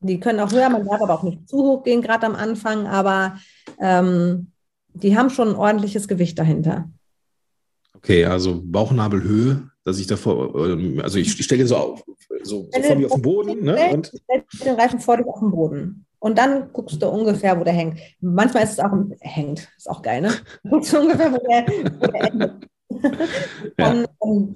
Die 0.00 0.20
können 0.20 0.38
auch 0.38 0.52
höher, 0.52 0.70
man 0.70 0.86
darf 0.86 1.02
aber 1.02 1.14
auch 1.14 1.24
nicht 1.24 1.48
zu 1.48 1.56
hoch 1.56 1.82
gehen, 1.82 2.02
gerade 2.02 2.26
am 2.26 2.36
Anfang, 2.36 2.86
aber 2.86 3.38
ähm, 3.80 4.52
die 4.94 5.16
haben 5.16 5.30
schon 5.30 5.48
ein 5.48 5.54
ordentliches 5.54 6.08
Gewicht 6.08 6.38
dahinter. 6.38 6.90
Okay, 7.94 8.24
also 8.24 8.62
Bauchnabelhöhe, 8.64 9.70
dass 9.84 9.98
ich 9.98 10.06
davor, 10.06 10.54
ähm, 10.66 11.00
also 11.02 11.18
ich, 11.18 11.38
ich 11.38 11.44
stelle 11.44 11.60
den 11.60 11.68
so 11.68 11.76
auf, 11.76 12.04
so, 12.42 12.68
so 12.72 12.82
vor 12.82 12.96
mir 12.96 13.06
auf 13.06 13.12
den 13.12 13.22
Boden. 13.22 13.64
Ne? 13.64 13.90
Und 13.92 14.12
den 14.64 14.74
Reifen 14.74 15.00
vor 15.00 15.16
dich 15.16 15.26
auf 15.26 15.40
den 15.40 15.50
Boden. 15.50 16.06
Und 16.20 16.38
dann 16.38 16.72
guckst 16.72 17.00
du 17.00 17.06
ungefähr, 17.08 17.58
wo 17.58 17.64
der 17.64 17.72
hängt. 17.72 18.00
Manchmal 18.20 18.64
ist 18.64 18.72
es 18.72 18.80
auch, 18.80 18.92
hängt, 19.20 19.68
ist 19.76 19.88
auch 19.88 20.02
geil, 20.02 20.20
ne? 20.20 20.32
guckst 20.68 20.92
du 20.92 21.00
ungefähr, 21.00 21.32
wo 21.32 21.38
der, 21.38 21.66
wo 21.66 22.06
der 22.06 22.22
hängt. 22.22 22.68
ja. 23.78 24.04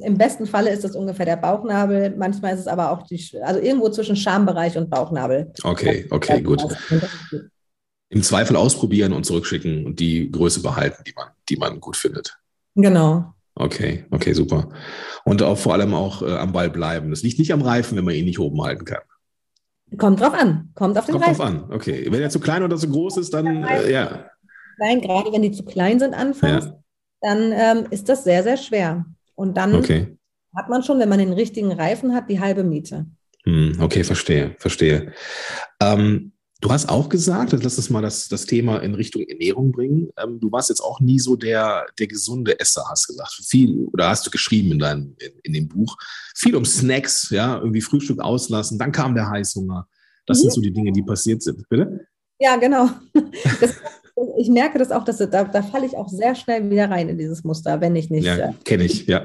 Im 0.06 0.18
besten 0.18 0.46
Falle 0.46 0.70
ist 0.70 0.84
das 0.84 0.96
ungefähr 0.96 1.26
der 1.26 1.36
Bauchnabel. 1.36 2.16
Manchmal 2.16 2.54
ist 2.54 2.60
es 2.60 2.66
aber 2.66 2.90
auch 2.90 3.06
die, 3.06 3.20
also 3.42 3.60
irgendwo 3.60 3.88
zwischen 3.90 4.16
Schambereich 4.16 4.76
und 4.76 4.90
Bauchnabel. 4.90 5.52
Okay, 5.62 6.06
okay, 6.10 6.40
gut. 6.40 6.62
Im 8.12 8.22
Zweifel 8.22 8.56
ausprobieren 8.56 9.14
und 9.14 9.24
zurückschicken 9.24 9.86
und 9.86 9.98
die 9.98 10.30
Größe 10.30 10.60
behalten, 10.60 11.02
die 11.06 11.14
man, 11.16 11.28
die 11.48 11.56
man 11.56 11.80
gut 11.80 11.96
findet. 11.96 12.38
Genau. 12.74 13.32
Okay, 13.54 14.04
okay, 14.10 14.34
super. 14.34 14.68
Und 15.24 15.42
auch 15.42 15.56
vor 15.56 15.72
allem 15.72 15.94
auch 15.94 16.20
äh, 16.20 16.36
am 16.36 16.52
Ball 16.52 16.68
bleiben. 16.68 17.08
Das 17.08 17.22
liegt 17.22 17.38
nicht 17.38 17.54
am 17.54 17.62
Reifen, 17.62 17.96
wenn 17.96 18.04
man 18.04 18.14
ihn 18.14 18.26
nicht 18.26 18.38
oben 18.38 18.62
halten 18.62 18.84
kann. 18.84 19.00
Kommt 19.96 20.20
drauf 20.20 20.34
an. 20.34 20.72
Kommt 20.74 20.98
auf 20.98 21.06
den 21.06 21.12
Kommt 21.12 21.26
Reifen. 21.26 21.38
drauf 21.38 21.46
an, 21.46 21.72
okay. 21.72 22.06
Wenn 22.10 22.20
er 22.20 22.28
zu 22.28 22.38
klein 22.38 22.62
oder 22.62 22.76
zu 22.76 22.90
groß 22.90 23.16
ist, 23.16 23.32
dann 23.32 23.64
äh, 23.64 23.90
ja. 23.90 24.26
Nein, 24.76 25.00
gerade 25.00 25.32
wenn 25.32 25.42
die 25.42 25.52
zu 25.52 25.64
klein 25.64 25.98
sind 25.98 26.12
anfangs, 26.12 26.66
ja. 26.66 26.82
dann 27.22 27.52
ähm, 27.54 27.86
ist 27.88 28.10
das 28.10 28.24
sehr, 28.24 28.42
sehr 28.42 28.58
schwer. 28.58 29.06
Und 29.34 29.56
dann 29.56 29.74
okay. 29.74 30.18
hat 30.54 30.68
man 30.68 30.82
schon, 30.82 30.98
wenn 30.98 31.08
man 31.08 31.18
den 31.18 31.32
richtigen 31.32 31.72
Reifen 31.72 32.14
hat, 32.14 32.28
die 32.28 32.40
halbe 32.40 32.62
Miete. 32.62 33.06
Hm, 33.44 33.78
okay, 33.80 34.04
verstehe, 34.04 34.54
verstehe. 34.58 35.12
Ähm, 35.80 36.31
Du 36.62 36.70
hast 36.70 36.88
auch 36.88 37.08
gesagt, 37.08 37.52
lass 37.60 37.76
uns 37.76 37.90
mal 37.90 38.02
das, 38.02 38.28
das 38.28 38.46
Thema 38.46 38.78
in 38.78 38.94
Richtung 38.94 39.22
Ernährung 39.22 39.72
bringen. 39.72 40.10
Ähm, 40.16 40.38
du 40.38 40.50
warst 40.52 40.68
jetzt 40.68 40.80
auch 40.80 41.00
nie 41.00 41.18
so 41.18 41.34
der, 41.34 41.86
der 41.98 42.06
gesunde 42.06 42.58
Esser, 42.60 42.84
hast 42.88 43.08
gesagt. 43.08 43.32
Viel, 43.32 43.88
oder 43.92 44.08
hast 44.08 44.24
du 44.24 44.30
geschrieben 44.30 44.70
in, 44.70 44.78
deinem, 44.78 45.16
in, 45.18 45.32
in 45.42 45.52
dem 45.54 45.68
Buch. 45.68 45.96
Viel 46.36 46.54
um 46.54 46.64
Snacks, 46.64 47.30
ja, 47.30 47.58
irgendwie 47.58 47.80
Frühstück 47.80 48.20
auslassen, 48.20 48.78
dann 48.78 48.92
kam 48.92 49.16
der 49.16 49.28
Heißhunger. 49.28 49.88
Das 50.24 50.38
mhm. 50.38 50.42
sind 50.42 50.52
so 50.52 50.60
die 50.60 50.72
Dinge, 50.72 50.92
die 50.92 51.02
passiert 51.02 51.42
sind. 51.42 51.68
Bitte? 51.68 52.06
Ja, 52.38 52.56
genau. 52.56 52.88
Das, 53.60 53.74
ich 54.36 54.50
merke 54.50 54.78
das 54.78 54.92
auch, 54.92 55.04
dass 55.04 55.16
da, 55.16 55.26
da 55.26 55.62
falle 55.62 55.86
ich 55.86 55.96
auch 55.96 56.08
sehr 56.08 56.34
schnell 56.34 56.70
wieder 56.70 56.90
rein 56.90 57.08
in 57.08 57.16
dieses 57.16 57.44
Muster, 57.44 57.80
wenn 57.80 57.96
ich 57.96 58.10
nicht. 58.10 58.26
Ja, 58.26 58.36
äh, 58.36 58.52
kenne 58.62 58.84
ich, 58.84 59.06
ja. 59.06 59.24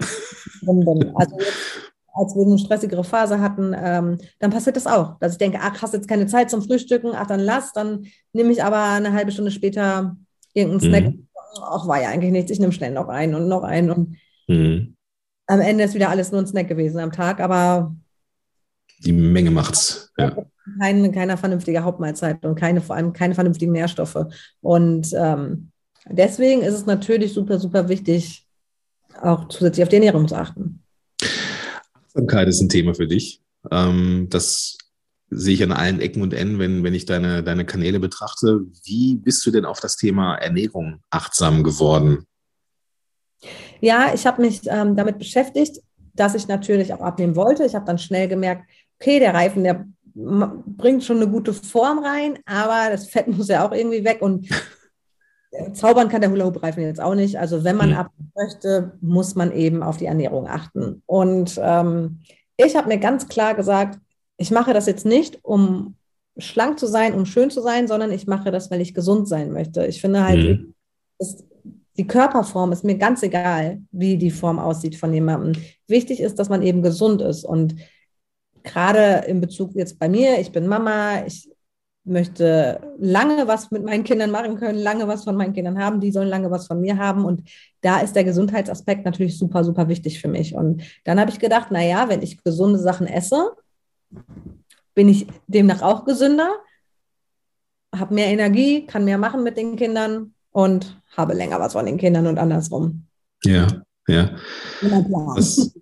Also 0.65 1.37
jetzt 1.37 1.86
als 2.17 2.35
wir 2.35 2.45
eine 2.45 2.57
stressigere 2.57 3.03
Phase 3.03 3.39
hatten, 3.39 3.75
ähm, 3.77 4.17
dann 4.39 4.51
passiert 4.51 4.75
das 4.75 4.87
auch, 4.87 5.19
dass 5.19 5.33
ich 5.33 5.37
denke, 5.37 5.59
ach, 5.61 5.81
hast 5.81 5.93
jetzt 5.93 6.07
keine 6.07 6.27
Zeit 6.27 6.49
zum 6.49 6.61
Frühstücken, 6.61 7.11
ach, 7.13 7.27
dann 7.27 7.39
lass, 7.39 7.73
dann 7.73 8.05
nehme 8.33 8.51
ich 8.51 8.63
aber 8.63 8.81
eine 8.83 9.13
halbe 9.13 9.31
Stunde 9.31 9.51
später 9.51 10.17
irgendeinen 10.53 10.89
Snack. 10.89 11.13
Mhm. 11.13 11.27
Ach, 11.61 11.87
war 11.87 12.01
ja 12.01 12.09
eigentlich 12.09 12.31
nichts, 12.31 12.51
ich 12.51 12.59
nehme 12.59 12.73
schnell 12.73 12.91
noch 12.91 13.07
einen 13.07 13.35
und 13.35 13.47
noch 13.47 13.63
einen 13.63 13.91
und 13.91 14.17
mhm. 14.47 14.95
am 15.47 15.59
Ende 15.59 15.83
ist 15.83 15.95
wieder 15.95 16.09
alles 16.09 16.31
nur 16.31 16.41
ein 16.41 16.47
Snack 16.47 16.67
gewesen 16.67 16.99
am 16.99 17.11
Tag, 17.11 17.39
aber 17.39 17.95
die 18.99 19.13
Menge 19.13 19.51
macht's. 19.51 20.11
Ja. 20.17 20.35
Keine, 20.79 21.11
keine 21.11 21.37
vernünftige 21.37 21.83
Hauptmahlzeit 21.83 22.43
und 22.45 22.55
keine, 22.55 22.81
vor 22.81 22.95
allem 22.95 23.13
keine 23.13 23.35
vernünftigen 23.35 23.71
Nährstoffe. 23.71 24.25
Und 24.61 25.13
ähm, 25.13 25.71
deswegen 26.09 26.61
ist 26.61 26.73
es 26.73 26.85
natürlich 26.85 27.33
super, 27.33 27.59
super 27.59 27.87
wichtig, 27.89 28.47
auch 29.21 29.47
zusätzlich 29.47 29.83
auf 29.83 29.89
die 29.89 29.95
Ernährung 29.95 30.27
zu 30.27 30.35
achten. 30.35 30.76
Achtsamkeit 32.17 32.47
ist 32.47 32.61
ein 32.61 32.69
Thema 32.69 32.95
für 32.95 33.07
dich. 33.07 33.41
Ähm, 33.71 34.27
das 34.29 34.77
sehe 35.29 35.53
ich 35.53 35.63
an 35.63 35.71
allen 35.71 36.01
Ecken 36.01 36.23
und 36.23 36.33
Enden, 36.33 36.57
wenn, 36.57 36.83
wenn 36.83 36.95
ich 36.95 37.05
deine, 37.05 37.43
deine 37.43 37.65
Kanäle 37.65 37.99
betrachte. 37.99 38.61
Wie 38.83 39.15
bist 39.15 39.45
du 39.45 39.51
denn 39.51 39.65
auf 39.65 39.79
das 39.79 39.97
Thema 39.97 40.35
Ernährung 40.35 41.01
achtsam 41.11 41.63
geworden? 41.63 42.25
Ja, 43.81 44.13
ich 44.15 44.25
habe 44.25 44.41
mich 44.41 44.61
ähm, 44.65 44.95
damit 44.95 45.19
beschäftigt, 45.19 45.79
dass 46.15 46.33
ich 46.33 46.47
natürlich 46.47 46.91
auch 46.91 47.01
abnehmen 47.01 47.35
wollte. 47.35 47.65
Ich 47.65 47.75
habe 47.75 47.85
dann 47.85 47.99
schnell 47.99 48.27
gemerkt, 48.27 48.63
okay, 48.99 49.19
der 49.19 49.35
Reifen, 49.35 49.63
der 49.63 49.85
bringt 50.15 51.03
schon 51.03 51.17
eine 51.17 51.29
gute 51.29 51.53
Form 51.53 51.99
rein, 51.99 52.39
aber 52.45 52.89
das 52.89 53.07
Fett 53.07 53.27
muss 53.37 53.49
ja 53.49 53.67
auch 53.67 53.73
irgendwie 53.73 54.03
weg 54.03 54.21
und 54.21 54.49
zaubern 55.73 56.09
kann 56.09 56.21
der 56.21 56.31
Hula-Hoop-Reifen 56.31 56.83
jetzt 56.83 57.01
auch 57.01 57.15
nicht. 57.15 57.39
Also 57.39 57.63
wenn 57.63 57.75
man 57.75 57.91
mhm. 57.91 57.97
abnehmen 57.97 58.31
möchte, 58.35 58.91
muss 59.01 59.35
man 59.35 59.51
eben 59.51 59.83
auf 59.83 59.97
die 59.97 60.05
Ernährung 60.05 60.47
achten. 60.47 61.01
Und 61.05 61.59
ähm, 61.61 62.19
ich 62.57 62.75
habe 62.75 62.87
mir 62.87 62.97
ganz 62.97 63.27
klar 63.27 63.55
gesagt, 63.55 63.99
ich 64.37 64.51
mache 64.51 64.73
das 64.73 64.85
jetzt 64.85 65.05
nicht, 65.05 65.43
um 65.43 65.95
schlank 66.37 66.79
zu 66.79 66.87
sein, 66.87 67.13
um 67.13 67.25
schön 67.25 67.49
zu 67.49 67.61
sein, 67.61 67.87
sondern 67.87 68.11
ich 68.11 68.27
mache 68.27 68.51
das, 68.51 68.69
weil 68.69 68.81
ich 68.81 68.93
gesund 68.93 69.27
sein 69.27 69.51
möchte. 69.51 69.85
Ich 69.85 70.01
finde 70.01 70.23
halt, 70.23 70.59
mhm. 70.59 70.73
ist, 71.17 71.43
die 71.97 72.05
Körperform 72.07 72.71
ist 72.71 72.83
mir 72.83 72.97
ganz 72.97 73.23
egal, 73.23 73.81
wie 73.91 74.17
die 74.17 74.31
Form 74.31 74.59
aussieht 74.59 74.95
von 74.97 75.13
jemandem. 75.13 75.61
Wichtig 75.87 76.19
ist, 76.19 76.37
dass 76.37 76.49
man 76.49 76.61
eben 76.61 76.83
gesund 76.83 77.21
ist. 77.21 77.43
Und 77.43 77.75
gerade 78.63 79.25
in 79.27 79.41
Bezug 79.41 79.73
jetzt 79.73 79.97
bei 79.97 80.07
mir, 80.07 80.39
ich 80.39 80.51
bin 80.51 80.67
Mama, 80.67 81.25
ich 81.25 81.49
möchte 82.07 82.79
lange 82.97 83.47
was 83.47 83.71
mit 83.71 83.83
meinen 83.83 84.03
Kindern 84.03 84.31
machen 84.31 84.57
können, 84.57 84.79
lange 84.79 85.07
was 85.07 85.23
von 85.23 85.35
meinen 85.35 85.53
Kindern 85.53 85.77
haben, 85.77 85.99
die 85.99 86.11
sollen 86.11 86.29
lange 86.29 86.49
was 86.51 86.67
von 86.67 86.81
mir 86.81 86.97
haben. 86.97 87.25
Und 87.25 87.43
da 87.81 87.99
ist 87.99 88.15
der 88.15 88.23
Gesundheitsaspekt 88.23 89.05
natürlich 89.05 89.37
super, 89.37 89.63
super 89.63 89.87
wichtig 89.87 90.19
für 90.19 90.27
mich. 90.27 90.55
Und 90.55 90.83
dann 91.03 91.19
habe 91.19 91.31
ich 91.31 91.39
gedacht, 91.39 91.71
naja, 91.71 92.09
wenn 92.09 92.21
ich 92.21 92.43
gesunde 92.43 92.79
Sachen 92.79 93.07
esse, 93.07 93.51
bin 94.95 95.09
ich 95.09 95.27
demnach 95.47 95.81
auch 95.81 96.05
gesünder, 96.05 96.49
habe 97.95 98.15
mehr 98.15 98.27
Energie, 98.27 98.85
kann 98.85 99.05
mehr 99.05 99.17
machen 99.17 99.43
mit 99.43 99.57
den 99.57 99.75
Kindern 99.75 100.33
und 100.51 100.99
habe 101.15 101.33
länger 101.33 101.59
was 101.59 101.73
von 101.73 101.85
den 101.85 101.97
Kindern 101.97 102.27
und 102.27 102.39
andersrum. 102.39 103.05
Ja, 103.43 103.67
ja. 104.07 104.35
Das, 105.35 105.73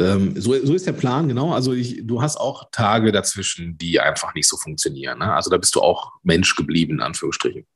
ähm, 0.00 0.40
so, 0.40 0.54
so, 0.64 0.74
ist 0.74 0.86
der 0.86 0.92
Plan, 0.92 1.28
genau. 1.28 1.52
Also 1.52 1.72
ich, 1.72 2.06
du 2.06 2.22
hast 2.22 2.36
auch 2.36 2.70
Tage 2.72 3.12
dazwischen, 3.12 3.76
die 3.78 4.00
einfach 4.00 4.34
nicht 4.34 4.48
so 4.48 4.56
funktionieren. 4.56 5.18
Ne? 5.18 5.32
Also 5.32 5.50
da 5.50 5.56
bist 5.56 5.74
du 5.74 5.80
auch 5.80 6.12
Mensch 6.22 6.56
geblieben, 6.56 6.94
in 6.94 7.02
Anführungsstrichen. 7.02 7.66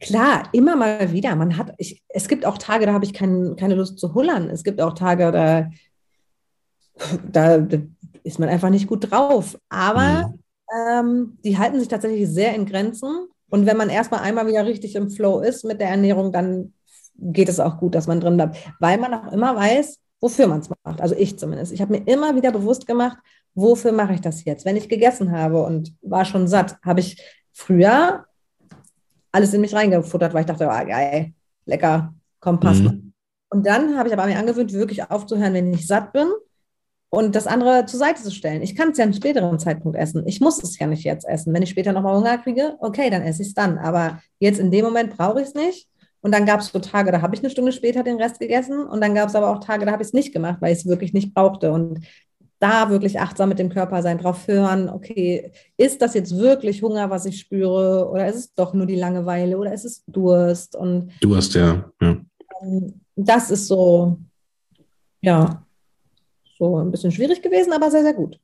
Klar, 0.00 0.48
immer 0.52 0.76
mal 0.76 1.12
wieder. 1.12 1.34
Man 1.36 1.56
hat, 1.56 1.72
ich, 1.78 2.02
es 2.08 2.28
gibt 2.28 2.44
auch 2.44 2.58
Tage, 2.58 2.86
da 2.86 2.92
habe 2.92 3.04
ich 3.04 3.14
kein, 3.14 3.56
keine 3.56 3.74
Lust 3.74 3.98
zu 3.98 4.14
hullern. 4.14 4.50
Es 4.50 4.64
gibt 4.64 4.80
auch 4.80 4.92
Tage, 4.92 5.32
da, 5.32 5.70
da 7.30 7.58
ist 8.22 8.38
man 8.38 8.48
einfach 8.48 8.70
nicht 8.70 8.86
gut 8.86 9.10
drauf. 9.10 9.58
Aber 9.68 10.28
mhm. 10.28 10.40
ähm, 10.90 11.38
die 11.44 11.58
halten 11.58 11.78
sich 11.78 11.88
tatsächlich 11.88 12.28
sehr 12.28 12.54
in 12.54 12.66
Grenzen. 12.66 13.28
Und 13.48 13.66
wenn 13.66 13.76
man 13.76 13.88
erstmal 13.88 14.20
einmal 14.20 14.46
wieder 14.46 14.66
richtig 14.66 14.94
im 14.96 15.10
Flow 15.10 15.40
ist 15.40 15.64
mit 15.64 15.80
der 15.80 15.88
Ernährung, 15.88 16.32
dann 16.32 16.74
geht 17.16 17.48
es 17.48 17.60
auch 17.60 17.78
gut, 17.78 17.94
dass 17.94 18.06
man 18.06 18.20
drin 18.20 18.36
bleibt, 18.36 18.56
weil 18.80 18.98
man 18.98 19.14
auch 19.14 19.32
immer 19.32 19.54
weiß, 19.54 20.00
wofür 20.24 20.46
man 20.46 20.60
es 20.60 20.70
macht. 20.70 21.02
Also 21.02 21.14
ich 21.14 21.38
zumindest. 21.38 21.70
Ich 21.70 21.82
habe 21.82 21.92
mir 21.92 22.06
immer 22.06 22.34
wieder 22.34 22.50
bewusst 22.50 22.86
gemacht, 22.86 23.18
wofür 23.54 23.92
mache 23.92 24.14
ich 24.14 24.22
das 24.22 24.42
jetzt? 24.46 24.64
Wenn 24.64 24.74
ich 24.74 24.88
gegessen 24.88 25.32
habe 25.32 25.62
und 25.62 25.94
war 26.00 26.24
schon 26.24 26.48
satt, 26.48 26.78
habe 26.82 27.00
ich 27.00 27.22
früher 27.52 28.24
alles 29.32 29.52
in 29.52 29.60
mich 29.60 29.74
reingefuttert, 29.74 30.32
weil 30.32 30.40
ich 30.40 30.46
dachte, 30.46 30.64
oh, 30.64 30.86
geil, 30.86 31.34
lecker, 31.66 32.14
komm, 32.40 32.58
passt. 32.58 32.84
Mhm. 32.84 33.12
Und 33.50 33.66
dann 33.66 33.98
habe 33.98 34.08
ich 34.08 34.14
aber 34.14 34.24
mir 34.24 34.38
angewöhnt, 34.38 34.72
wirklich 34.72 35.10
aufzuhören, 35.10 35.52
wenn 35.52 35.74
ich 35.74 35.86
satt 35.86 36.14
bin 36.14 36.28
und 37.10 37.36
das 37.36 37.46
andere 37.46 37.84
zur 37.84 37.98
Seite 37.98 38.22
zu 38.22 38.30
stellen. 38.30 38.62
Ich 38.62 38.74
kann 38.74 38.92
es 38.92 38.98
ja 38.98 39.04
einen 39.04 39.12
späteren 39.12 39.58
Zeitpunkt 39.58 39.98
essen. 39.98 40.26
Ich 40.26 40.40
muss 40.40 40.62
es 40.62 40.78
ja 40.78 40.86
nicht 40.86 41.04
jetzt 41.04 41.28
essen. 41.28 41.52
Wenn 41.52 41.62
ich 41.62 41.70
später 41.70 41.92
nochmal 41.92 42.16
Hunger 42.16 42.38
kriege, 42.38 42.76
okay, 42.78 43.10
dann 43.10 43.20
esse 43.20 43.42
ich 43.42 43.48
es 43.48 43.54
dann. 43.54 43.76
Aber 43.76 44.22
jetzt 44.38 44.58
in 44.58 44.70
dem 44.70 44.86
Moment 44.86 45.14
brauche 45.18 45.42
ich 45.42 45.48
es 45.48 45.54
nicht. 45.54 45.86
Und 46.24 46.32
dann 46.32 46.46
gab 46.46 46.60
es 46.60 46.68
so 46.68 46.78
Tage, 46.78 47.12
da 47.12 47.20
habe 47.20 47.34
ich 47.34 47.42
eine 47.42 47.50
Stunde 47.50 47.70
später 47.70 48.02
den 48.02 48.16
Rest 48.16 48.40
gegessen. 48.40 48.82
Und 48.82 49.02
dann 49.02 49.14
gab 49.14 49.28
es 49.28 49.34
aber 49.34 49.50
auch 49.50 49.60
Tage, 49.62 49.84
da 49.84 49.92
habe 49.92 50.02
ich 50.02 50.08
es 50.08 50.14
nicht 50.14 50.32
gemacht, 50.32 50.56
weil 50.60 50.72
ich 50.72 50.78
es 50.78 50.86
wirklich 50.86 51.12
nicht 51.12 51.34
brauchte. 51.34 51.70
Und 51.70 52.00
da 52.60 52.88
wirklich 52.88 53.20
achtsam 53.20 53.50
mit 53.50 53.58
dem 53.58 53.68
Körper 53.68 54.00
sein, 54.00 54.16
drauf 54.16 54.48
hören, 54.48 54.88
okay, 54.88 55.52
ist 55.76 56.00
das 56.00 56.14
jetzt 56.14 56.34
wirklich 56.38 56.80
Hunger, 56.80 57.10
was 57.10 57.26
ich 57.26 57.38
spüre, 57.38 58.08
oder 58.10 58.26
ist 58.26 58.36
es 58.36 58.54
doch 58.54 58.72
nur 58.72 58.86
die 58.86 58.96
Langeweile 58.96 59.58
oder 59.58 59.74
ist 59.74 59.84
es 59.84 60.02
Durst? 60.06 60.74
Und 60.74 61.12
Durst, 61.20 61.56
ja. 61.56 61.84
ja. 62.00 62.16
Ähm, 62.62 63.00
das 63.16 63.50
ist 63.50 63.66
so, 63.66 64.16
ja, 65.20 65.62
so 66.56 66.78
ein 66.78 66.90
bisschen 66.90 67.12
schwierig 67.12 67.42
gewesen, 67.42 67.74
aber 67.74 67.90
sehr, 67.90 68.02
sehr 68.02 68.14
gut. 68.14 68.40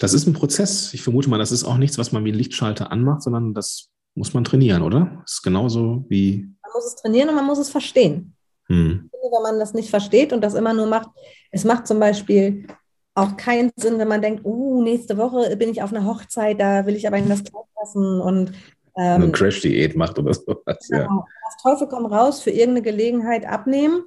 Das 0.00 0.12
ist 0.12 0.26
ein 0.26 0.34
Prozess. 0.34 0.92
Ich 0.92 1.00
vermute 1.00 1.30
mal, 1.30 1.38
das 1.38 1.50
ist 1.50 1.64
auch 1.64 1.78
nichts, 1.78 1.96
was 1.96 2.12
man 2.12 2.26
wie 2.26 2.32
ein 2.32 2.38
Lichtschalter 2.38 2.92
anmacht, 2.92 3.22
sondern 3.22 3.54
das 3.54 3.90
muss 4.14 4.34
man 4.34 4.44
trainieren, 4.44 4.82
oder? 4.82 5.22
Das 5.22 5.34
ist 5.34 5.42
genauso 5.42 6.04
wie. 6.08 6.50
Man 6.72 6.82
muss 6.82 6.86
es 6.86 6.96
trainieren 6.96 7.28
und 7.28 7.34
man 7.34 7.46
muss 7.46 7.58
es 7.58 7.70
verstehen. 7.70 8.34
Hm. 8.68 9.10
Wenn 9.12 9.42
man 9.42 9.58
das 9.58 9.74
nicht 9.74 9.90
versteht 9.90 10.32
und 10.32 10.40
das 10.42 10.54
immer 10.54 10.72
nur 10.72 10.86
macht, 10.86 11.08
es 11.50 11.64
macht 11.64 11.86
zum 11.86 11.98
Beispiel 11.98 12.66
auch 13.14 13.36
keinen 13.36 13.70
Sinn, 13.76 13.98
wenn 13.98 14.08
man 14.08 14.22
denkt, 14.22 14.44
uh, 14.44 14.82
nächste 14.82 15.16
Woche 15.16 15.56
bin 15.56 15.70
ich 15.70 15.82
auf 15.82 15.92
einer 15.92 16.06
Hochzeit, 16.06 16.60
da 16.60 16.86
will 16.86 16.94
ich 16.94 17.06
aber 17.06 17.16
in 17.16 17.28
das 17.28 17.42
Kleid 17.42 17.64
passen 17.74 18.20
und 18.20 18.52
ähm, 18.96 19.22
eine 19.22 19.32
Crash-Diät 19.32 19.96
macht 19.96 20.18
oder 20.18 20.32
sowas. 20.32 20.88
Genau, 20.88 21.02
ja. 21.02 21.08
Auf 21.08 21.62
Teufel 21.62 21.88
komm 21.88 22.06
raus, 22.06 22.40
für 22.40 22.50
irgendeine 22.50 22.82
Gelegenheit 22.82 23.44
abnehmen, 23.44 24.04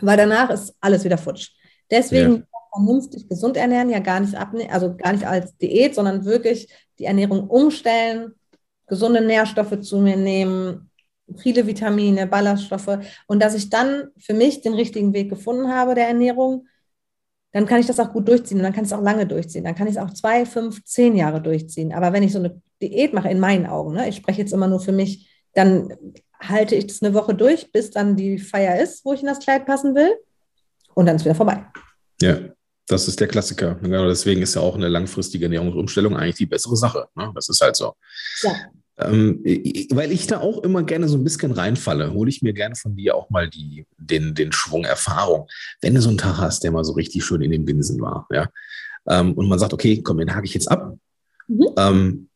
weil 0.00 0.16
danach 0.16 0.50
ist 0.50 0.74
alles 0.80 1.04
wieder 1.04 1.18
futsch. 1.18 1.50
Deswegen 1.90 2.36
ja. 2.36 2.42
vernünftig 2.72 3.28
gesund 3.28 3.56
ernähren, 3.56 3.90
ja 3.90 3.98
gar 3.98 4.20
nicht 4.20 4.36
abnehmen, 4.36 4.70
also 4.70 4.96
gar 4.96 5.12
nicht 5.12 5.26
als 5.26 5.56
Diät, 5.56 5.94
sondern 5.94 6.24
wirklich 6.24 6.72
die 6.98 7.04
Ernährung 7.04 7.48
umstellen, 7.48 8.34
gesunde 8.86 9.20
Nährstoffe 9.20 9.80
zu 9.80 9.98
mir 9.98 10.16
nehmen, 10.16 10.90
viele 11.36 11.66
Vitamine, 11.66 12.26
Ballaststoffe 12.26 12.98
und 13.26 13.42
dass 13.42 13.54
ich 13.54 13.70
dann 13.70 14.08
für 14.18 14.34
mich 14.34 14.60
den 14.60 14.74
richtigen 14.74 15.12
Weg 15.12 15.28
gefunden 15.28 15.72
habe 15.72 15.94
der 15.94 16.08
Ernährung 16.08 16.66
dann 17.56 17.64
kann 17.64 17.80
ich 17.80 17.86
das 17.86 17.98
auch 18.00 18.12
gut 18.12 18.28
durchziehen 18.28 18.58
und 18.58 18.64
dann 18.64 18.74
kann 18.74 18.84
ich 18.84 18.90
es 18.90 18.96
auch 18.96 19.02
lange 19.02 19.26
durchziehen. 19.26 19.64
Dann 19.64 19.74
kann 19.74 19.86
ich 19.86 19.96
es 19.96 20.02
auch 20.02 20.12
zwei, 20.12 20.44
fünf, 20.44 20.84
zehn 20.84 21.16
Jahre 21.16 21.40
durchziehen. 21.40 21.94
Aber 21.94 22.12
wenn 22.12 22.22
ich 22.22 22.32
so 22.32 22.38
eine 22.38 22.60
Diät 22.82 23.14
mache, 23.14 23.30
in 23.30 23.40
meinen 23.40 23.64
Augen, 23.64 23.94
ne, 23.94 24.06
ich 24.10 24.16
spreche 24.16 24.42
jetzt 24.42 24.52
immer 24.52 24.68
nur 24.68 24.78
für 24.78 24.92
mich, 24.92 25.26
dann 25.54 25.90
halte 26.38 26.74
ich 26.74 26.86
das 26.86 27.02
eine 27.02 27.14
Woche 27.14 27.34
durch, 27.34 27.72
bis 27.72 27.90
dann 27.90 28.14
die 28.14 28.38
Feier 28.38 28.78
ist, 28.78 29.06
wo 29.06 29.14
ich 29.14 29.20
in 29.20 29.26
das 29.26 29.38
Kleid 29.38 29.64
passen 29.64 29.94
will. 29.94 30.16
Und 30.92 31.06
dann 31.06 31.16
ist 31.16 31.24
wieder 31.24 31.34
vorbei. 31.34 31.64
Ja, 32.20 32.40
das 32.88 33.08
ist 33.08 33.20
der 33.20 33.28
Klassiker. 33.28 33.76
Genau 33.76 34.06
deswegen 34.06 34.42
ist 34.42 34.54
ja 34.54 34.60
auch 34.60 34.74
eine 34.74 34.88
langfristige 34.88 35.46
Ernährungsumstellung 35.46 36.14
eigentlich 36.14 36.36
die 36.36 36.44
bessere 36.44 36.76
Sache. 36.76 37.08
Ne? 37.14 37.32
Das 37.34 37.48
ist 37.48 37.62
halt 37.62 37.76
so. 37.76 37.94
Ja. 38.42 38.54
Ähm, 38.98 39.42
weil 39.90 40.10
ich 40.10 40.26
da 40.26 40.40
auch 40.40 40.62
immer 40.62 40.82
gerne 40.82 41.06
so 41.08 41.18
ein 41.18 41.24
bisschen 41.24 41.52
reinfalle, 41.52 42.14
hole 42.14 42.30
ich 42.30 42.40
mir 42.40 42.54
gerne 42.54 42.76
von 42.76 42.96
dir 42.96 43.14
auch 43.14 43.28
mal 43.28 43.48
die, 43.48 43.86
den, 43.98 44.34
den 44.34 44.52
Schwung 44.52 44.84
Erfahrung. 44.84 45.48
Wenn 45.82 45.94
du 45.94 46.00
so 46.00 46.08
einen 46.08 46.18
Tag 46.18 46.38
hast, 46.38 46.64
der 46.64 46.72
mal 46.72 46.84
so 46.84 46.92
richtig 46.92 47.24
schön 47.24 47.42
in 47.42 47.50
den 47.50 47.66
Binsen 47.66 48.00
war, 48.00 48.26
ja, 48.32 48.48
ähm, 49.06 49.34
und 49.34 49.48
man 49.48 49.58
sagt, 49.58 49.72
okay, 49.72 50.02
komm, 50.02 50.18
den 50.18 50.34
hake 50.34 50.46
ich 50.46 50.54
jetzt 50.54 50.70
ab. 50.70 50.96
Mhm. 51.46 51.68
Ähm, 51.76 52.28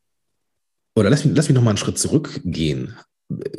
oder 0.94 1.11
lass 1.11 1.25
mich, 1.25 1.35
lass 1.37 1.49
mich 1.49 1.55
noch 1.55 1.62
mal 1.62 1.70
einen 1.70 1.79
Schritt 1.79 1.99
zurückgehen. 1.99 2.96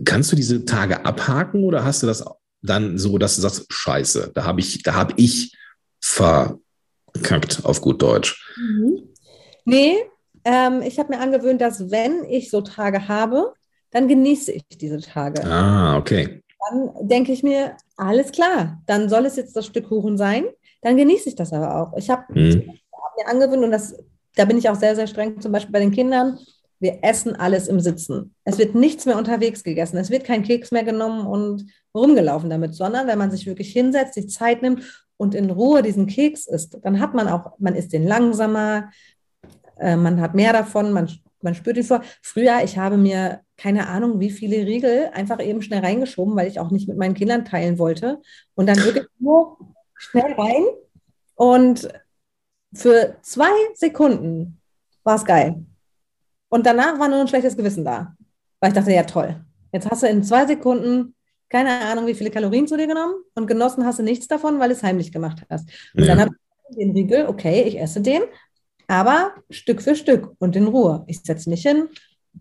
Kannst 0.05 0.31
du 0.31 0.35
diese 0.35 0.65
Tage 0.65 1.05
abhaken 1.05 1.63
oder 1.63 1.83
hast 1.83 2.03
du 2.03 2.07
das 2.07 2.23
dann 2.61 2.97
so, 2.97 3.17
dass 3.17 3.35
du 3.35 3.41
sagst, 3.41 3.65
scheiße, 3.69 4.31
da 4.33 4.43
habe 4.43 4.59
ich, 4.59 4.83
da 4.83 4.93
habe 4.93 5.13
ich 5.17 5.57
verkackt 6.01 7.63
auf 7.63 7.81
gut 7.81 8.01
Deutsch? 8.01 8.45
Mhm. 8.57 9.09
Nee, 9.65 9.97
ähm, 10.45 10.81
ich 10.81 10.99
habe 10.99 11.13
mir 11.13 11.21
angewöhnt, 11.21 11.61
dass 11.61 11.91
wenn 11.91 12.23
ich 12.25 12.49
so 12.49 12.61
Tage 12.61 13.07
habe, 13.07 13.53
dann 13.91 14.07
genieße 14.07 14.51
ich 14.51 14.63
diese 14.69 14.99
Tage. 14.99 15.43
Ah, 15.45 15.97
okay. 15.97 16.41
Dann 16.69 17.07
denke 17.07 17.31
ich 17.31 17.43
mir, 17.43 17.75
alles 17.97 18.31
klar, 18.31 18.81
dann 18.85 19.09
soll 19.09 19.25
es 19.25 19.35
jetzt 19.35 19.55
das 19.55 19.65
Stück 19.65 19.89
Kuchen 19.89 20.17
sein, 20.17 20.45
dann 20.81 20.97
genieße 20.97 21.29
ich 21.29 21.35
das 21.35 21.53
aber 21.53 21.75
auch. 21.75 21.97
Ich 21.97 22.09
habe 22.09 22.33
hm. 22.33 22.69
hab 22.91 23.17
mir 23.17 23.27
angewöhnt 23.27 23.63
und 23.63 23.71
das, 23.71 23.95
da 24.35 24.45
bin 24.45 24.57
ich 24.57 24.69
auch 24.69 24.75
sehr, 24.75 24.95
sehr 24.95 25.07
streng, 25.07 25.39
zum 25.41 25.51
Beispiel 25.51 25.71
bei 25.71 25.79
den 25.79 25.91
Kindern, 25.91 26.39
wir 26.81 26.99
essen 27.03 27.35
alles 27.35 27.67
im 27.67 27.79
Sitzen. 27.79 28.33
Es 28.43 28.57
wird 28.57 28.73
nichts 28.73 29.05
mehr 29.05 29.17
unterwegs 29.17 29.63
gegessen. 29.63 29.97
Es 29.97 30.09
wird 30.09 30.23
kein 30.23 30.41
Keks 30.41 30.71
mehr 30.71 30.83
genommen 30.83 31.27
und 31.27 31.67
rumgelaufen 31.93 32.49
damit, 32.49 32.73
sondern 32.73 33.07
wenn 33.07 33.19
man 33.19 33.29
sich 33.29 33.45
wirklich 33.45 33.71
hinsetzt, 33.71 34.15
sich 34.15 34.29
Zeit 34.29 34.63
nimmt 34.63 35.05
und 35.17 35.35
in 35.35 35.51
Ruhe 35.51 35.83
diesen 35.83 36.07
Keks 36.07 36.47
isst, 36.47 36.79
dann 36.81 36.99
hat 36.99 37.13
man 37.13 37.27
auch, 37.27 37.51
man 37.59 37.75
isst 37.75 37.93
den 37.93 38.07
langsamer, 38.07 38.89
äh, 39.81 39.95
man 39.95 40.21
hat 40.21 40.35
mehr 40.35 40.53
davon, 40.53 40.91
man, 40.91 41.09
man 41.41 41.55
spürt 41.55 41.77
ihn 41.77 41.83
vor. 41.83 42.01
Früher, 42.21 42.63
ich 42.63 42.77
habe 42.77 42.97
mir 42.97 43.41
keine 43.57 43.87
Ahnung, 43.87 44.19
wie 44.19 44.31
viele 44.31 44.65
Riegel 44.65 45.09
einfach 45.13 45.39
eben 45.39 45.61
schnell 45.61 45.81
reingeschoben, 45.81 46.35
weil 46.35 46.47
ich 46.47 46.59
auch 46.59 46.71
nicht 46.71 46.87
mit 46.87 46.97
meinen 46.97 47.13
Kindern 47.13 47.45
teilen 47.45 47.77
wollte. 47.77 48.21
Und 48.55 48.67
dann 48.67 48.77
wirklich 48.77 49.05
nur 49.19 49.57
schnell 49.95 50.33
rein. 50.33 50.63
Und 51.35 51.87
für 52.73 53.17
zwei 53.21 53.51
Sekunden 53.75 54.59
war 55.03 55.15
es 55.15 55.25
geil. 55.25 55.63
Und 56.49 56.65
danach 56.65 56.99
war 56.99 57.07
nur 57.07 57.19
ein 57.19 57.27
schlechtes 57.27 57.55
Gewissen 57.55 57.85
da. 57.85 58.15
Weil 58.59 58.69
ich 58.69 58.75
dachte, 58.75 58.91
ja 58.91 59.03
toll, 59.03 59.43
jetzt 59.71 59.89
hast 59.89 60.03
du 60.03 60.07
in 60.07 60.23
zwei 60.23 60.45
Sekunden 60.45 61.15
keine 61.51 61.81
Ahnung, 61.81 62.07
wie 62.07 62.13
viele 62.13 62.31
Kalorien 62.31 62.65
zu 62.65 62.77
dir 62.77 62.87
genommen 62.87 63.15
und 63.35 63.45
genossen 63.45 63.85
hast 63.85 63.99
du 63.99 64.03
nichts 64.03 64.27
davon, 64.27 64.59
weil 64.59 64.69
du 64.69 64.75
es 64.75 64.83
heimlich 64.83 65.11
gemacht 65.11 65.43
hast. 65.49 65.69
Und 65.93 66.03
ja. 66.03 66.07
dann 66.07 66.21
habe 66.21 66.31
ich 66.69 66.77
den 66.77 66.91
Riegel, 66.91 67.27
okay, 67.27 67.63
ich 67.63 67.77
esse 67.77 68.01
den, 68.01 68.21
aber 68.91 69.31
Stück 69.49 69.81
für 69.81 69.95
Stück 69.95 70.33
und 70.39 70.53
in 70.57 70.67
Ruhe. 70.67 71.05
Ich 71.07 71.21
setze 71.21 71.49
mich 71.49 71.61
hin 71.61 71.87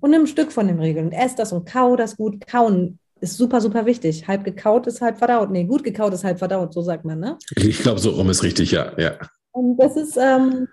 und 0.00 0.10
nehme 0.10 0.24
ein 0.24 0.26
Stück 0.26 0.50
von 0.50 0.66
dem 0.66 0.80
Riegel 0.80 1.04
und 1.04 1.12
esse 1.12 1.36
das 1.36 1.52
und 1.52 1.64
kau 1.64 1.94
das 1.94 2.16
gut. 2.16 2.44
Kauen 2.44 2.98
ist 3.20 3.36
super, 3.36 3.60
super 3.60 3.86
wichtig. 3.86 4.26
Halb 4.26 4.42
gekaut 4.42 4.88
ist 4.88 5.00
halb 5.00 5.18
verdaut. 5.18 5.52
Nee, 5.52 5.62
gut 5.62 5.84
gekaut 5.84 6.12
ist 6.12 6.24
halb 6.24 6.40
verdaut, 6.40 6.74
so 6.74 6.82
sagt 6.82 7.04
man, 7.04 7.20
ne? 7.20 7.38
Ich 7.54 7.78
glaube, 7.78 8.00
so 8.00 8.10
rum 8.10 8.30
ist 8.30 8.42
richtig, 8.42 8.72
ja. 8.72 8.98
ja. 8.98 9.16
Und 9.52 9.76
das 9.76 9.96
ist, 9.96 10.16
ähm, 10.16 10.66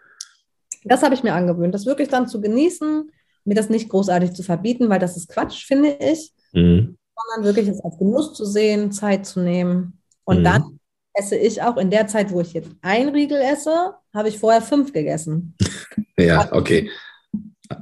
das 0.84 1.04
habe 1.04 1.13
ich 1.13 1.22
mir 1.22 1.36
angewöhnt, 1.36 1.76
das 1.76 1.86
wirklich 1.86 2.10
dann 2.10 2.28
zu 2.28 2.42
genießen, 2.42 3.12
mir 3.46 3.56
das 3.56 3.70
nicht 3.70 3.88
großartig 3.88 4.34
zu 4.34 4.42
verbieten, 4.42 4.90
weil 4.90 5.00
das 5.00 5.16
ist 5.16 5.30
Quatsch, 5.30 5.63
finde 5.68 5.96
ich. 6.00 6.34
Mhm. 6.54 6.98
Sondern 7.16 7.46
wirklich 7.46 7.68
es 7.68 7.84
als 7.84 8.00
Genuss 8.00 8.34
zu 8.34 8.46
sehen, 8.46 8.92
Zeit 8.92 9.28
zu 9.28 9.42
nehmen. 9.42 10.02
Und 10.24 10.40
mhm. 10.40 10.44
dann 10.44 10.80
esse 11.13 11.36
ich 11.36 11.62
auch 11.62 11.78
in 11.78 11.92
der 11.92 12.08
Zeit, 12.08 12.32
wo 12.32 12.42
ich 12.42 12.54
jetzt 12.54 12.72
ein 12.82 13.10
Riegel 13.10 13.40
esse, 13.42 13.94
habe 14.17 14.30
ich 14.30 14.38
vorher 14.38 14.62
fünf 14.62 14.91
gegessen. 14.91 15.56
ja, 16.17 16.51
okay. 16.51 16.89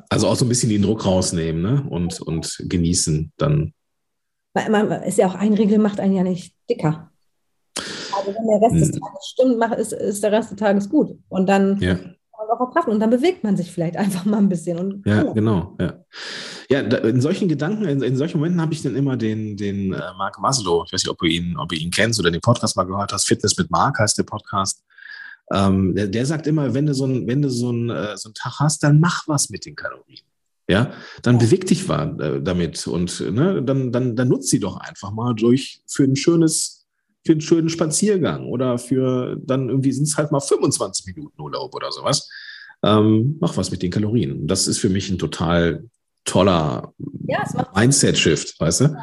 Also 0.09 0.27
auch 0.27 0.35
so 0.35 0.45
ein 0.45 0.49
bisschen 0.49 0.69
den 0.69 0.81
Druck 0.81 1.05
rausnehmen 1.05 1.61
ne? 1.61 1.85
und, 1.89 2.21
und 2.21 2.57
genießen 2.67 3.31
dann. 3.37 3.73
Weil 4.53 4.69
man 4.69 4.91
ist 5.03 5.17
ja 5.17 5.27
auch 5.27 5.35
ein 5.35 5.53
Riegel 5.53 5.79
macht 5.79 5.99
einen 5.99 6.15
ja 6.15 6.23
nicht 6.23 6.55
dicker. 6.69 7.11
Also 7.77 8.33
wenn 8.33 8.47
der 8.47 8.61
Rest 8.61 8.73
hm. 8.73 8.79
des 8.79 8.91
Tages 8.91 9.27
stimmt, 9.27 9.57
macht, 9.59 9.77
ist, 9.77 9.93
ist 9.93 10.23
der 10.23 10.31
Rest 10.31 10.51
des 10.51 10.57
Tages 10.57 10.89
gut. 10.89 11.17
Und 11.29 11.47
dann 11.47 11.79
ja 11.81 11.99
und 12.87 12.99
dann 12.99 13.09
bewegt 13.09 13.43
man 13.43 13.57
sich 13.57 13.71
vielleicht 13.71 13.97
einfach 13.97 14.25
mal 14.25 14.37
ein 14.37 14.49
bisschen. 14.49 15.03
Ja, 15.05 15.23
genau. 15.23 15.75
Ja, 15.79 15.93
ja 16.69 16.83
da, 16.83 16.97
in 16.97 17.21
solchen 17.21 17.47
Gedanken, 17.47 17.85
in, 17.85 18.01
in 18.01 18.15
solchen 18.15 18.37
Momenten 18.37 18.61
habe 18.61 18.73
ich 18.73 18.81
dann 18.81 18.95
immer 18.95 19.17
den, 19.17 19.57
den 19.57 19.93
äh, 19.93 20.13
Mark 20.17 20.39
Maslow, 20.39 20.83
ich 20.85 20.93
weiß 20.93 21.03
nicht, 21.03 21.11
ob 21.11 21.17
du 21.17 21.25
ihn, 21.25 21.57
ob 21.57 21.69
du 21.69 21.75
ihn 21.75 21.91
kennst 21.91 22.19
oder 22.19 22.31
den 22.31 22.41
Podcast 22.41 22.75
mal 22.75 22.85
gehört 22.85 23.13
hast, 23.13 23.27
Fitness 23.27 23.57
mit 23.57 23.69
Mark 23.71 23.99
heißt 23.99 24.17
der 24.17 24.23
Podcast. 24.23 24.83
Ähm, 25.51 25.95
der, 25.95 26.07
der, 26.07 26.25
sagt 26.25 26.47
immer, 26.47 26.73
wenn 26.73 26.87
du 26.87 26.93
so 26.93 27.05
einen 27.05 27.27
wenn 27.27 27.41
du 27.41 27.49
so 27.49 27.71
ein, 27.71 27.89
äh, 27.89 28.17
so 28.17 28.29
einen 28.29 28.33
Tag 28.33 28.59
hast, 28.59 28.83
dann 28.83 28.99
mach 28.99 29.27
was 29.27 29.49
mit 29.49 29.65
den 29.65 29.75
Kalorien. 29.75 30.25
Ja, 30.67 30.91
dann 31.21 31.37
beweg 31.37 31.67
dich 31.67 31.87
mal 31.87 32.19
äh, 32.19 32.41
damit 32.41 32.87
und 32.87 33.19
ne, 33.31 33.61
dann, 33.61 33.91
dann, 33.91 34.15
dann 34.15 34.27
nutzt 34.27 34.49
sie 34.49 34.59
doch 34.59 34.77
einfach 34.77 35.11
mal 35.11 35.35
durch 35.35 35.81
für 35.85 36.03
ein 36.03 36.15
schönes, 36.15 36.87
für 37.23 37.33
einen 37.33 37.41
schönen 37.41 37.69
Spaziergang 37.69 38.47
oder 38.47 38.79
für 38.79 39.37
dann 39.45 39.69
irgendwie 39.69 39.91
sind 39.91 40.07
es 40.07 40.17
halt 40.17 40.31
mal 40.31 40.39
25 40.39 41.05
Minuten 41.05 41.39
Urlaub 41.39 41.75
oder 41.75 41.91
sowas. 41.91 42.27
Ähm, 42.81 43.37
mach 43.39 43.55
was 43.57 43.69
mit 43.69 43.83
den 43.83 43.91
Kalorien. 43.91 44.47
Das 44.47 44.67
ist 44.67 44.79
für 44.79 44.89
mich 44.89 45.09
ein 45.09 45.19
total 45.19 45.83
toller 46.23 46.93
Ja, 47.27 47.43
Mindset-Shift, 47.75 48.59
weißt 48.59 48.81
du? 48.81 48.97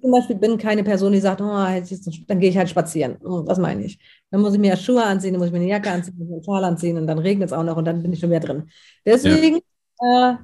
Zum 0.00 0.10
Beispiel 0.10 0.36
bin 0.36 0.58
keine 0.58 0.84
Person, 0.84 1.12
die 1.12 1.20
sagt, 1.20 1.40
oh, 1.40 1.44
dann 1.44 2.40
gehe 2.40 2.50
ich 2.50 2.56
halt 2.56 2.68
spazieren. 2.68 3.16
Was 3.20 3.58
meine 3.58 3.84
ich? 3.84 3.98
Dann 4.30 4.40
muss 4.40 4.54
ich 4.54 4.60
mir 4.60 4.68
ja 4.68 4.76
Schuhe 4.76 5.02
anziehen, 5.02 5.32
dann 5.32 5.38
muss 5.38 5.48
ich 5.48 5.52
mir 5.52 5.60
eine 5.60 5.68
Jacke 5.68 5.90
anziehen, 5.90 6.14
muss 6.18 6.28
ich 6.28 6.34
einen 6.34 6.44
Schal 6.44 6.64
anziehen 6.64 6.96
und 6.96 7.06
dann 7.06 7.18
regnet 7.18 7.48
es 7.48 7.52
auch 7.52 7.64
noch 7.64 7.76
und 7.76 7.84
dann 7.84 8.02
bin 8.02 8.12
ich 8.12 8.20
schon 8.20 8.30
wieder 8.30 8.40
drin. 8.40 8.70
Deswegen 9.04 9.56
äh, 10.00 10.34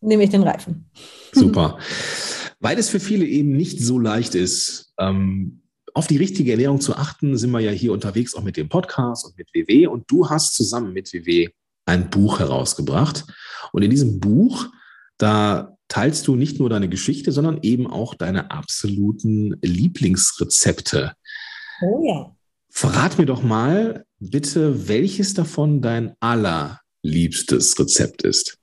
nehme 0.00 0.24
ich 0.24 0.30
den 0.30 0.42
Reifen. 0.42 0.90
Super. 1.32 1.78
Weil 2.60 2.78
es 2.78 2.88
für 2.88 3.00
viele 3.00 3.24
eben 3.24 3.56
nicht 3.56 3.80
so 3.80 3.98
leicht 3.98 4.34
ist, 4.34 4.92
ähm, 4.98 5.62
auf 5.94 6.06
die 6.06 6.16
richtige 6.16 6.52
Ernährung 6.52 6.80
zu 6.80 6.94
achten, 6.94 7.36
sind 7.36 7.50
wir 7.50 7.60
ja 7.60 7.70
hier 7.70 7.92
unterwegs 7.92 8.34
auch 8.34 8.42
mit 8.42 8.56
dem 8.56 8.68
Podcast 8.68 9.26
und 9.26 9.36
mit 9.36 9.48
WW. 9.52 9.86
Und 9.86 10.10
du 10.10 10.28
hast 10.28 10.54
zusammen 10.54 10.92
mit 10.92 11.12
WW 11.12 11.48
ein 11.86 12.10
Buch 12.10 12.38
herausgebracht. 12.38 13.24
Und 13.72 13.82
in 13.82 13.90
diesem 13.90 14.20
Buch, 14.20 14.66
da 15.16 15.77
teilst 15.88 16.26
du 16.28 16.36
nicht 16.36 16.58
nur 16.60 16.68
deine 16.70 16.88
Geschichte, 16.88 17.32
sondern 17.32 17.60
eben 17.62 17.86
auch 17.86 18.14
deine 18.14 18.50
absoluten 18.50 19.56
Lieblingsrezepte. 19.62 21.12
Oh 21.82 22.04
ja. 22.06 22.34
Verrat 22.70 23.18
mir 23.18 23.26
doch 23.26 23.42
mal 23.42 24.04
bitte, 24.20 24.88
welches 24.88 25.34
davon 25.34 25.80
dein 25.80 26.14
allerliebstes 26.20 27.78
Rezept 27.78 28.22
ist. 28.22 28.58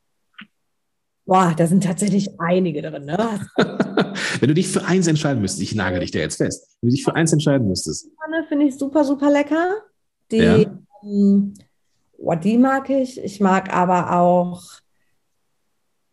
Boah, 1.28 1.56
da 1.58 1.66
sind 1.66 1.84
tatsächlich 1.84 2.30
einige 2.40 2.84
drin. 2.84 3.06
Ne? 3.06 3.18
Wenn 4.40 4.48
du 4.48 4.54
dich 4.54 4.68
für 4.68 4.86
eins 4.86 5.08
entscheiden 5.08 5.42
müsstest, 5.42 5.64
ich 5.64 5.74
nagel 5.74 6.02
dich 6.02 6.12
da 6.12 6.20
jetzt 6.20 6.36
fest, 6.38 6.78
wenn 6.82 6.90
du 6.90 6.96
dich 6.96 7.04
für 7.04 7.16
eins 7.16 7.34
entscheiden 7.34 7.68
müsstest. 7.68 8.10
Pfanne 8.16 8.46
finde 8.48 8.66
ich 8.68 8.78
super, 8.78 9.04
super 9.04 9.32
lecker. 9.32 9.82
Die, 10.32 10.38
Ja. 10.38 10.66
boah, 12.20 12.36
die 12.36 12.58
mag 12.60 12.90
ich. 12.92 13.18
Ich 13.24 13.40
mag 13.40 13.74
aber 13.74 14.12
auch. 14.20 14.62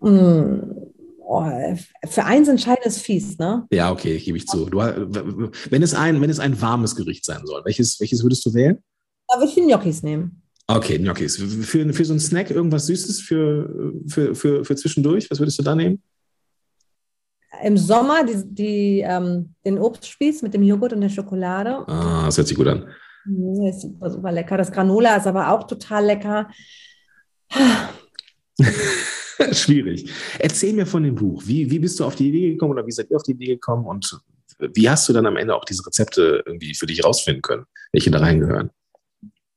mh, 0.01 0.82
oh, 1.25 1.45
für 2.09 2.25
eins 2.25 2.49
entscheiden 2.49 2.85
ist 2.85 3.01
fies, 3.01 3.39
ne? 3.39 3.67
Ja, 3.71 3.91
okay, 3.91 4.19
gebe 4.19 4.37
ich 4.37 4.47
zu. 4.47 4.67
Du, 4.67 4.79
wenn, 4.79 5.83
es 5.83 5.95
ein, 5.95 6.21
wenn 6.21 6.31
es 6.31 6.39
ein 6.39 6.61
warmes 6.61 6.97
Gericht 6.97 7.25
sein 7.25 7.43
soll, 7.45 7.63
welches, 7.65 7.99
welches 8.01 8.23
würdest 8.23 8.45
du 8.47 8.55
wählen? 8.55 8.79
Da 9.29 9.39
würde 9.39 9.49
ich 9.49 9.55
die 9.55 9.63
Gnocchis 9.63 10.03
nehmen. 10.03 10.43
Okay, 10.67 10.99
Gnocchis. 10.99 11.37
Für, 11.37 11.93
für 11.93 12.05
so 12.05 12.13
einen 12.13 12.21
Snack 12.21 12.51
irgendwas 12.51 12.87
Süßes 12.87 13.21
für, 13.21 13.93
für, 14.07 14.35
für, 14.35 14.65
für 14.65 14.77
zwischendurch, 14.77 15.31
was 15.31 15.39
würdest 15.39 15.59
du 15.59 15.63
da 15.63 15.75
nehmen? 15.75 16.03
Im 17.63 17.77
Sommer 17.77 18.25
die, 18.25 18.43
die, 18.45 19.01
ähm, 19.01 19.55
den 19.65 19.79
Obstspieß 19.79 20.43
mit 20.43 20.55
dem 20.55 20.63
Joghurt 20.63 20.95
und 20.95 21.03
der 21.03 21.09
Schokolade. 21.09 21.87
Ah, 21.87 22.25
das 22.27 22.39
hört 22.39 22.49
sich 22.49 22.57
gut 22.57 22.67
an. 22.67 22.89
Mm, 23.25 23.67
Ist 23.67 23.83
super, 23.83 24.11
super 24.11 24.33
lecker. 24.33 24.57
Das 24.57 24.73
Granola 24.73 25.17
ist 25.17 25.27
aber 25.27 25.51
auch 25.51 25.65
total 25.67 26.07
lecker. 26.07 26.51
Schwierig. 29.53 30.11
Erzähl 30.39 30.73
mir 30.73 30.87
von 30.87 31.03
dem 31.03 31.15
Buch. 31.15 31.43
Wie, 31.47 31.71
wie 31.71 31.79
bist 31.79 31.99
du 32.01 32.05
auf 32.05 32.17
die 32.17 32.29
Idee 32.29 32.51
gekommen 32.53 32.73
oder 32.73 32.87
wie 32.87 32.93
seid 32.93 33.11
ihr 33.11 33.17
auf 33.17 33.23
die 33.23 33.33
Idee 33.33 33.47
gekommen 33.47 33.87
und 33.87 34.19
wie 34.75 34.89
hast 34.89 35.09
du 35.09 35.13
dann 35.13 35.27
am 35.27 35.37
Ende 35.37 35.55
auch 35.55 35.65
diese 35.65 35.85
Rezepte 35.85 36.43
irgendwie 36.47 36.75
für 36.75 36.87
dich 36.87 37.05
rausfinden 37.05 37.43
können, 37.43 37.65
welche 37.93 38.11
da 38.11 38.19
reingehören? 38.19 38.71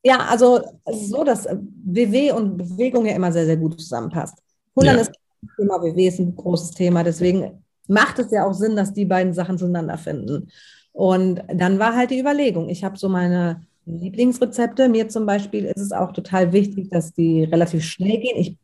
Ja, 0.04 0.20
also 0.20 0.62
so, 0.92 1.24
dass 1.24 1.48
WW 1.48 2.32
und 2.32 2.58
Bewegung 2.58 3.06
ja 3.06 3.16
immer 3.16 3.32
sehr, 3.32 3.46
sehr 3.46 3.58
gut 3.58 3.80
zusammenpasst. 3.80 4.38
Hullern 4.76 4.96
Ja. 4.96 5.02
ist 5.02 5.12
ein 5.44 5.50
Thema, 5.58 5.82
WW 5.82 6.08
ist 6.08 6.20
ein 6.20 6.36
großes 6.36 6.72
Thema, 6.72 7.04
deswegen 7.04 7.64
macht 7.88 8.20
es 8.20 8.32
ja 8.32 8.48
auch 8.48 8.54
Sinn, 8.54 8.76
dass 8.76 8.94
die 8.94 9.06
beiden 9.06 9.34
Sachen 9.34 9.58
zueinander 9.58 9.98
finden. 9.98 10.50
Und 10.92 11.44
dann 11.54 11.78
war 11.78 11.96
halt 11.96 12.12
die 12.12 12.20
Überlegung, 12.20 12.70
ich 12.70 12.84
habe 12.84 12.98
so 12.98 13.10
meine 13.10 13.62
Lieblingsrezepte. 13.86 14.90
Mir 14.90 15.10
zum 15.10 15.26
Beispiel 15.26 15.66
ist 15.66 15.82
es 15.82 15.92
auch 15.92 16.12
total 16.14 16.52
wichtig, 16.54 16.90
dass 16.90 17.14
die 17.14 17.44
relativ 17.44 17.84
schnell 17.84 18.20
gehen. 18.20 18.38
Ich 18.38 18.58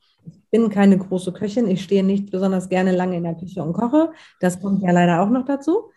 bin 0.52 0.70
keine 0.70 0.98
große 0.98 1.32
Köchin, 1.32 1.68
ich 1.68 1.82
stehe 1.82 2.04
nicht 2.04 2.30
besonders 2.30 2.70
gerne 2.70 2.92
lange 2.92 3.18
in 3.18 3.24
der 3.24 3.36
Küche 3.36 3.64
und 3.64 3.74
koche. 3.74 4.12
Das 4.40 4.62
kommt 4.62 4.84
ja 4.84 4.92
leider 4.92 5.22
auch 5.22 5.30
noch 5.30 5.46
dazu. 5.46 5.92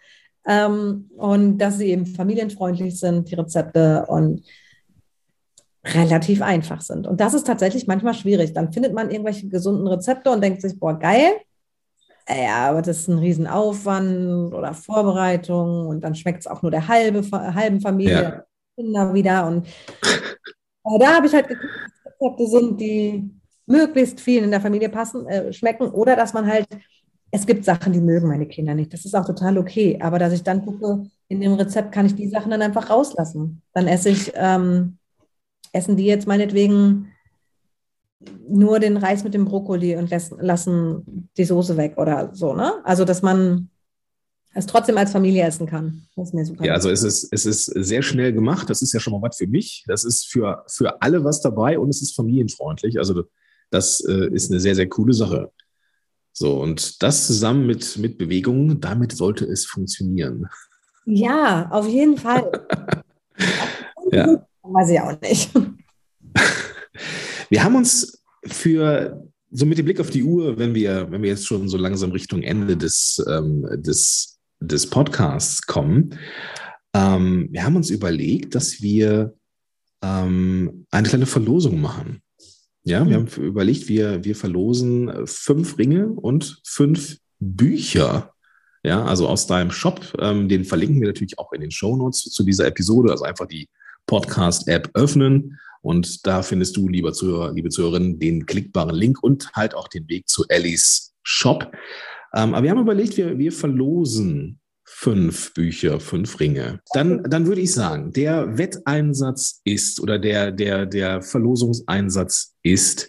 Ähm, 0.46 1.10
und 1.16 1.58
dass 1.58 1.78
sie 1.78 1.90
eben 1.90 2.06
familienfreundlich 2.06 2.98
sind, 2.98 3.30
die 3.30 3.34
Rezepte 3.34 4.06
und 4.06 4.42
relativ 5.84 6.40
einfach 6.40 6.80
sind. 6.80 7.06
Und 7.06 7.20
das 7.20 7.34
ist 7.34 7.46
tatsächlich 7.46 7.86
manchmal 7.86 8.14
schwierig. 8.14 8.52
Dann 8.52 8.72
findet 8.72 8.94
man 8.94 9.10
irgendwelche 9.10 9.48
gesunden 9.48 9.86
Rezepte 9.86 10.30
und 10.30 10.42
denkt 10.42 10.62
sich, 10.62 10.78
boah, 10.78 10.98
geil. 10.98 11.32
Ja, 12.28 12.70
aber 12.70 12.80
das 12.80 13.00
ist 13.00 13.08
ein 13.08 13.18
Riesenaufwand 13.18 14.54
oder 14.54 14.72
Vorbereitung 14.72 15.86
und 15.88 16.00
dann 16.02 16.14
schmeckt 16.14 16.40
es 16.40 16.46
auch 16.46 16.62
nur 16.62 16.70
der 16.70 16.88
halbe, 16.88 17.22
halben 17.32 17.80
Familie, 17.80 18.22
Ja. 18.22 18.44
Kinder 18.76 19.12
wieder. 19.12 19.46
Und 19.46 19.66
äh, 19.66 20.98
da 20.98 21.16
habe 21.16 21.26
ich 21.26 21.34
halt 21.34 21.48
geguckt, 21.48 21.70
dass 22.04 22.12
Rezepte 22.20 22.46
sind, 22.46 22.80
die 22.80 23.30
möglichst 23.66 24.20
vielen 24.20 24.44
in 24.44 24.50
der 24.50 24.60
Familie 24.60 24.88
passen, 24.88 25.26
äh, 25.26 25.52
schmecken 25.52 25.88
oder 25.88 26.16
dass 26.16 26.32
man 26.34 26.46
halt, 26.46 26.66
es 27.30 27.46
gibt 27.46 27.64
Sachen, 27.64 27.92
die 27.92 28.00
mögen 28.00 28.28
meine 28.28 28.46
Kinder 28.46 28.74
nicht. 28.74 28.92
Das 28.92 29.04
ist 29.04 29.14
auch 29.14 29.26
total 29.26 29.58
okay. 29.58 29.98
Aber 30.00 30.18
dass 30.18 30.32
ich 30.32 30.42
dann 30.42 30.64
gucke, 30.64 31.04
in 31.28 31.40
dem 31.40 31.54
Rezept 31.54 31.92
kann 31.92 32.06
ich 32.06 32.14
die 32.14 32.28
Sachen 32.28 32.50
dann 32.50 32.62
einfach 32.62 32.90
rauslassen. 32.90 33.62
Dann 33.72 33.88
esse 33.88 34.10
ich, 34.10 34.32
ähm, 34.34 34.98
essen 35.72 35.96
die 35.96 36.04
jetzt 36.04 36.26
meinetwegen 36.26 37.08
nur 38.48 38.78
den 38.78 38.96
Reis 38.96 39.24
mit 39.24 39.34
dem 39.34 39.44
Brokkoli 39.44 39.96
und 39.96 40.10
lassen, 40.38 41.28
die 41.36 41.44
Soße 41.44 41.76
weg 41.76 41.94
oder 41.96 42.30
so, 42.34 42.54
ne? 42.54 42.72
Also, 42.84 43.04
dass 43.04 43.22
man 43.22 43.68
es 44.54 44.66
trotzdem 44.66 44.96
als 44.96 45.10
Familie 45.10 45.44
essen 45.44 45.66
kann. 45.66 46.06
Das 46.14 46.28
ist 46.28 46.34
mir 46.34 46.44
super. 46.44 46.64
Ja, 46.64 46.74
also 46.74 46.88
es 46.88 47.02
ist, 47.02 47.28
es 47.32 47.44
ist 47.44 47.64
sehr 47.66 48.02
schnell 48.02 48.32
gemacht. 48.32 48.70
Das 48.70 48.82
ist 48.82 48.92
ja 48.92 49.00
schon 49.00 49.12
mal 49.12 49.22
was 49.22 49.36
für 49.36 49.48
mich. 49.48 49.84
Das 49.88 50.04
ist 50.04 50.26
für, 50.26 50.64
für 50.68 51.02
alle 51.02 51.24
was 51.24 51.40
dabei 51.40 51.78
und 51.78 51.88
es 51.88 52.00
ist 52.02 52.14
familienfreundlich. 52.14 52.98
Also 52.98 53.24
das 53.70 54.00
äh, 54.06 54.28
ist 54.32 54.50
eine 54.50 54.60
sehr, 54.60 54.74
sehr 54.74 54.88
coole 54.88 55.12
Sache. 55.12 55.50
So, 56.32 56.60
und 56.60 57.02
das 57.02 57.26
zusammen 57.26 57.66
mit, 57.66 57.96
mit 57.98 58.18
Bewegungen, 58.18 58.80
damit 58.80 59.12
sollte 59.12 59.44
es 59.44 59.66
funktionieren. 59.66 60.46
ja, 61.06 61.68
auf 61.70 61.88
jeden 61.88 62.16
Fall. 62.16 62.66
Ja. 64.12 64.46
Weiß 64.62 64.90
ich 64.90 65.00
auch 65.00 65.20
nicht. 65.20 65.50
Wir 67.48 67.64
haben 67.64 67.74
uns 67.74 68.22
für, 68.46 69.28
so 69.50 69.66
mit 69.66 69.78
dem 69.78 69.84
Blick 69.86 70.00
auf 70.00 70.10
die 70.10 70.22
Uhr, 70.22 70.58
wenn 70.58 70.74
wir, 70.74 71.10
wenn 71.10 71.22
wir 71.22 71.30
jetzt 71.30 71.46
schon 71.46 71.68
so 71.68 71.76
langsam 71.76 72.12
Richtung 72.12 72.42
Ende 72.42 72.76
des, 72.76 73.24
ähm, 73.28 73.66
des, 73.76 74.38
des 74.60 74.88
Podcasts 74.88 75.66
kommen, 75.66 76.18
ähm, 76.94 77.48
wir 77.50 77.64
haben 77.64 77.76
uns 77.76 77.90
überlegt, 77.90 78.54
dass 78.54 78.80
wir 78.80 79.34
ähm, 80.02 80.86
eine 80.90 81.08
kleine 81.08 81.26
Verlosung 81.26 81.80
machen. 81.80 82.22
Ja, 82.84 83.08
wir 83.08 83.16
haben 83.16 83.26
überlegt, 83.26 83.88
wir, 83.88 84.22
wir 84.24 84.36
verlosen 84.36 85.08
äh, 85.08 85.26
fünf 85.26 85.78
Ringe 85.78 86.08
und 86.08 86.60
fünf 86.64 87.18
Bücher. 87.40 88.34
Ja, 88.82 89.04
also 89.04 89.26
aus 89.26 89.46
deinem 89.46 89.70
Shop. 89.70 90.14
Ähm, 90.20 90.48
den 90.48 90.64
verlinken 90.64 91.00
wir 91.00 91.08
natürlich 91.08 91.38
auch 91.38 91.52
in 91.52 91.62
den 91.62 91.70
Shownotes 91.70 92.24
zu 92.24 92.44
dieser 92.44 92.66
Episode. 92.66 93.10
Also 93.10 93.24
einfach 93.24 93.46
die 93.46 93.68
Podcast-App 94.06 94.90
öffnen 94.92 95.58
und 95.84 96.26
da 96.26 96.42
findest 96.42 96.78
du, 96.78 96.88
lieber 96.88 97.12
Zuhörer, 97.12 97.52
liebe 97.52 97.68
Zuhörerin, 97.68 98.18
den 98.18 98.46
klickbaren 98.46 98.94
Link 98.94 99.22
und 99.22 99.52
halt 99.54 99.74
auch 99.74 99.88
den 99.88 100.08
Weg 100.08 100.28
zu 100.28 100.44
Ellis 100.48 101.14
Shop. 101.22 101.70
Ähm, 102.34 102.54
aber 102.54 102.62
wir 102.62 102.70
haben 102.70 102.80
überlegt, 102.80 103.18
wir, 103.18 103.38
wir 103.38 103.52
verlosen 103.52 104.60
fünf 104.96 105.52
Bücher, 105.54 105.98
fünf 105.98 106.38
Ringe. 106.38 106.80
Dann, 106.92 107.24
dann 107.24 107.46
würde 107.46 107.60
ich 107.60 107.72
sagen, 107.72 108.12
der 108.12 108.56
Wetteinsatz 108.56 109.60
ist 109.64 110.00
oder 110.00 110.20
der, 110.20 110.52
der, 110.52 110.86
der 110.86 111.20
Verlosungseinsatz 111.20 112.54
ist, 112.62 113.08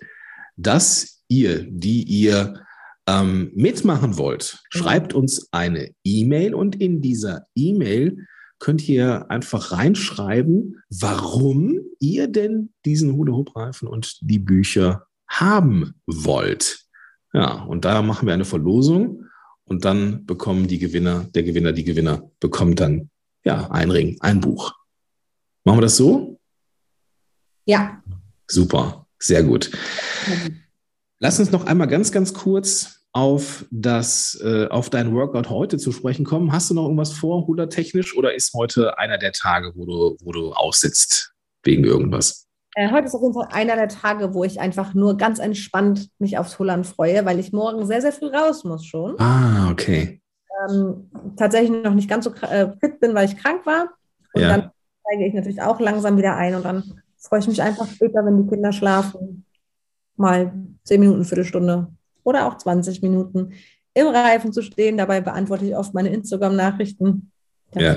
dass 0.58 1.22
ihr, 1.28 1.64
die 1.70 2.04
ihr 2.04 2.62
ähm, 3.08 3.52
mitmachen 3.54 4.18
wollt, 4.18 4.64
schreibt 4.70 5.14
uns 5.14 5.48
eine 5.52 5.92
E-Mail 6.04 6.56
und 6.56 6.76
in 6.82 7.02
dieser 7.02 7.46
E-Mail 7.56 8.26
könnt 8.58 8.90
ihr 8.90 9.30
einfach 9.30 9.72
reinschreiben, 9.72 10.82
warum 10.90 11.80
ihr 12.00 12.28
denn 12.28 12.74
diesen 12.84 13.14
Hula-Hoop-Reifen 13.14 13.88
und 13.88 14.18
die 14.22 14.40
Bücher 14.40 15.06
haben 15.30 15.94
wollt. 16.08 16.80
Ja, 17.32 17.64
und 17.64 17.86
da 17.86 18.02
machen 18.02 18.26
wir 18.26 18.34
eine 18.34 18.46
Verlosung 18.46 19.26
und 19.66 19.86
dann 19.86 20.26
bekommen 20.26 20.68
die 20.68 20.80
Gewinner, 20.80 21.26
der 21.34 21.44
Gewinner, 21.44 21.72
die 21.72 21.84
Gewinner 21.84 22.30
bekommt 22.40 22.80
dann 22.80 23.10
ja 23.44 23.70
ein 23.72 23.92
Ring, 23.92 24.18
ein 24.22 24.40
Buch. 24.40 24.74
Machen 25.64 25.78
wir 25.78 25.82
das 25.84 25.98
so? 25.98 26.40
Ja. 27.66 28.02
Super, 28.48 29.08
sehr 29.20 29.44
gut. 29.44 29.72
Lass 31.20 31.40
uns 31.40 31.52
noch 31.52 31.66
einmal 31.66 31.88
ganz, 31.88 32.12
ganz 32.12 32.34
kurz 32.34 33.02
auf 33.12 33.66
das, 33.72 34.40
äh, 34.44 34.68
auf 34.68 34.90
dein 34.90 35.14
Workout 35.14 35.50
heute 35.50 35.78
zu 35.78 35.92
sprechen 35.92 36.26
kommen. 36.26 36.52
Hast 36.52 36.70
du 36.70 36.74
noch 36.74 36.84
irgendwas 36.84 37.14
vor, 37.14 37.48
Hula 37.48 37.68
technisch, 37.68 38.16
oder 38.16 38.36
ist 38.36 38.54
heute 38.54 38.98
einer 38.98 39.18
der 39.18 39.32
Tage, 39.32 39.72
wo 39.76 39.86
du, 39.86 40.18
wo 40.22 40.32
du 40.32 40.52
aussitzt 40.52 41.34
wegen 41.64 41.86
irgendwas? 41.86 42.45
Äh, 42.76 42.92
heute 42.92 43.08
ist 43.08 43.16
auf 43.16 43.22
jeden 43.22 43.34
Fall 43.34 43.48
einer 43.52 43.76
der 43.76 43.88
Tage, 43.88 44.34
wo 44.34 44.44
ich 44.44 44.60
einfach 44.60 44.94
nur 44.94 45.18
ganz 45.18 45.40
entspannt 45.40 46.10
mich 46.20 46.38
aufs 46.38 46.60
Hullern 46.60 46.84
freue, 46.84 47.26
weil 47.26 47.40
ich 47.40 47.54
morgen 47.54 47.86
sehr, 47.86 48.02
sehr 48.02 48.12
früh 48.12 48.28
raus 48.28 48.66
muss 48.66 48.86
schon. 48.86 49.18
Ah, 49.20 49.70
okay. 49.72 50.22
Ähm, 50.70 51.10
tatsächlich 51.38 51.84
noch 51.84 51.94
nicht 51.94 52.10
ganz 52.10 52.26
so 52.26 52.34
äh, 52.34 52.74
fit 52.80 53.00
bin, 53.00 53.14
weil 53.16 53.26
ich 53.28 53.38
krank 53.38 53.66
war. 53.66 53.90
Und 54.34 54.42
Ja. 54.42 54.50
dann 54.50 54.72
steige 55.02 55.26
ich 55.26 55.34
natürlich 55.34 55.62
auch 55.62 55.80
langsam 55.80 56.18
wieder 56.18 56.36
ein 56.36 56.54
und 56.56 56.66
dann 56.66 56.84
freue 57.18 57.40
ich 57.40 57.48
mich 57.48 57.62
einfach 57.62 57.88
später, 57.88 58.26
wenn 58.26 58.44
die 58.44 58.50
Kinder 58.50 58.74
schlafen, 58.74 59.46
mal 60.18 60.54
zehn 60.84 61.00
Minuten, 61.00 61.24
Viertelstunde 61.24 61.88
oder 62.24 62.46
auch 62.46 62.58
20 62.58 63.02
Minuten 63.02 63.54
im 63.94 64.08
Reifen 64.08 64.52
zu 64.52 64.62
stehen. 64.62 64.98
Dabei 64.98 65.22
beantworte 65.22 65.66
ich 65.66 65.76
oft 65.78 65.94
meine 65.94 66.10
Instagram-Nachrichten. 66.10 67.32
Ja. 67.74 67.96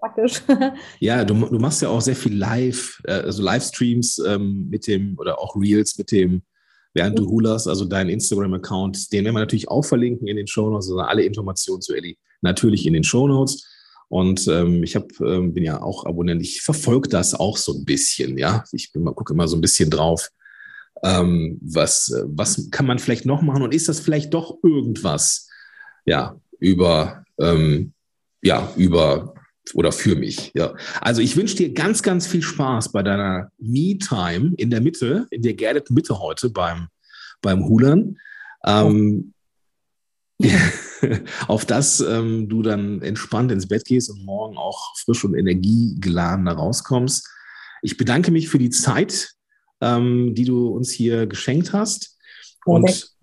Praktisch. 0.00 0.42
Ja, 0.98 1.24
du, 1.24 1.34
du 1.34 1.58
machst 1.58 1.82
ja 1.82 1.88
auch 1.88 2.00
sehr 2.00 2.16
viel 2.16 2.36
Live, 2.36 3.00
äh, 3.04 3.12
also 3.12 3.42
Livestreams 3.42 4.18
ähm, 4.26 4.68
mit 4.68 4.86
dem 4.86 5.18
oder 5.18 5.38
auch 5.38 5.54
Reels 5.56 5.96
mit 5.98 6.10
dem, 6.10 6.42
während 6.94 7.18
du 7.18 7.28
hulas, 7.28 7.66
also 7.66 7.84
deinen 7.84 8.10
Instagram-Account, 8.10 9.12
den 9.12 9.24
werden 9.24 9.34
wir 9.34 9.40
natürlich 9.40 9.68
auch 9.68 9.84
verlinken 9.84 10.26
in 10.26 10.36
den 10.36 10.46
Shownotes, 10.46 10.88
also 10.88 11.00
alle 11.00 11.22
Informationen 11.22 11.82
zu 11.82 11.94
Ellie 11.94 12.16
natürlich 12.40 12.86
in 12.86 12.94
den 12.94 13.04
Shownotes. 13.04 13.66
Und 14.08 14.48
ähm, 14.48 14.82
ich 14.82 14.96
hab, 14.96 15.08
ähm, 15.20 15.54
bin 15.54 15.62
ja 15.62 15.80
auch 15.82 16.04
Abonnent, 16.04 16.42
ich 16.42 16.62
verfolge 16.62 17.08
das 17.08 17.34
auch 17.34 17.56
so 17.56 17.74
ein 17.74 17.84
bisschen, 17.84 18.38
ja. 18.38 18.64
Ich 18.72 18.92
gucke 18.92 19.32
immer 19.32 19.46
so 19.46 19.56
ein 19.56 19.60
bisschen 19.60 19.88
drauf, 19.88 20.30
ähm, 21.04 21.58
was, 21.62 22.12
was 22.24 22.70
kann 22.70 22.86
man 22.86 22.98
vielleicht 22.98 23.24
noch 23.24 23.40
machen 23.42 23.62
und 23.62 23.72
ist 23.72 23.88
das 23.88 24.00
vielleicht 24.00 24.34
doch 24.34 24.58
irgendwas, 24.64 25.48
ja, 26.06 26.36
über, 26.58 27.24
ähm, 27.38 27.92
ja, 28.42 28.72
über 28.76 29.34
oder 29.74 29.92
für 29.92 30.16
mich, 30.16 30.52
ja. 30.54 30.74
Also 31.00 31.20
ich 31.20 31.36
wünsche 31.36 31.56
dir 31.56 31.72
ganz, 31.72 32.02
ganz 32.02 32.26
viel 32.26 32.42
Spaß 32.42 32.92
bei 32.92 33.02
deiner 33.02 33.50
Me-Time 33.58 34.52
in 34.56 34.70
der 34.70 34.80
Mitte, 34.80 35.26
in 35.30 35.42
der 35.42 35.54
geerdeten 35.54 35.94
Mitte 35.94 36.18
heute 36.20 36.50
beim, 36.50 36.88
beim 37.40 37.64
Hulern. 37.64 38.18
Ähm, 38.64 39.34
auf 41.48 41.64
das 41.66 42.00
ähm, 42.00 42.48
du 42.48 42.62
dann 42.62 43.02
entspannt 43.02 43.52
ins 43.52 43.68
Bett 43.68 43.84
gehst 43.84 44.10
und 44.10 44.24
morgen 44.24 44.56
auch 44.56 44.96
frisch 44.96 45.24
und 45.24 45.34
energiegeladen 45.34 46.46
da 46.46 46.52
rauskommst. 46.52 47.28
Ich 47.82 47.96
bedanke 47.96 48.30
mich 48.30 48.48
für 48.48 48.58
die 48.58 48.70
Zeit, 48.70 49.32
ähm, 49.80 50.34
die 50.34 50.44
du 50.44 50.68
uns 50.68 50.90
hier 50.90 51.26
geschenkt 51.26 51.72
hast. 51.72 52.18
Und 52.64 53.14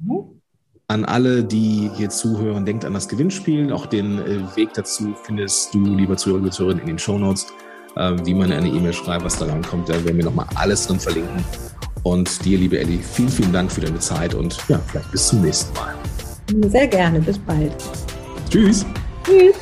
an 0.88 1.04
alle, 1.04 1.44
die 1.44 1.92
hier 1.96 2.10
zuhören, 2.10 2.66
denkt 2.66 2.86
an 2.86 2.94
das 2.94 3.10
Gewinnspiel. 3.10 3.72
Auch 3.74 3.86
den 3.86 4.20
äh, 4.20 4.56
Weg 4.56 4.74
dazu 4.74 5.14
findest 5.24 5.74
du, 5.74 5.84
lieber 5.84 6.16
Zuhörer, 6.16 6.40
liebe 6.40 6.52
Zuhörerin, 6.52 6.80
in 6.80 6.88
den 6.88 7.00
Shownotes, 7.00 7.48
äh, 7.98 8.14
wie 8.24 8.34
man 8.34 8.52
eine 8.52 8.70
E-Mail 8.70 8.94
schreibt, 8.94 9.26
was 9.26 9.38
da 9.38 9.46
rankommt. 9.46 9.90
Da 9.90 9.94
werden 10.06 10.18
wir 10.18 10.26
nochmal 10.26 10.48
alles 10.56 10.88
drin 10.88 11.00
verlinken. 11.00 11.44
Und 12.04 12.46
dir, 12.46 12.58
liebe 12.58 12.80
Elli, 12.80 13.00
vielen, 13.00 13.30
vielen 13.30 13.52
Dank 13.52 13.70
für 13.70 13.82
deine 13.82 14.00
Zeit 14.00 14.34
und 14.34 14.58
ja, 14.70 14.80
vielleicht 14.88 15.12
bis 15.12 15.28
zum 15.28 15.42
nächsten 15.42 15.74
Mal. 15.74 15.94
Sehr 16.70 16.88
gerne. 16.88 17.20
Bis 17.20 17.38
bald. 17.38 17.74
Tschüss. 18.50 18.86
Tschüss. 19.26 19.56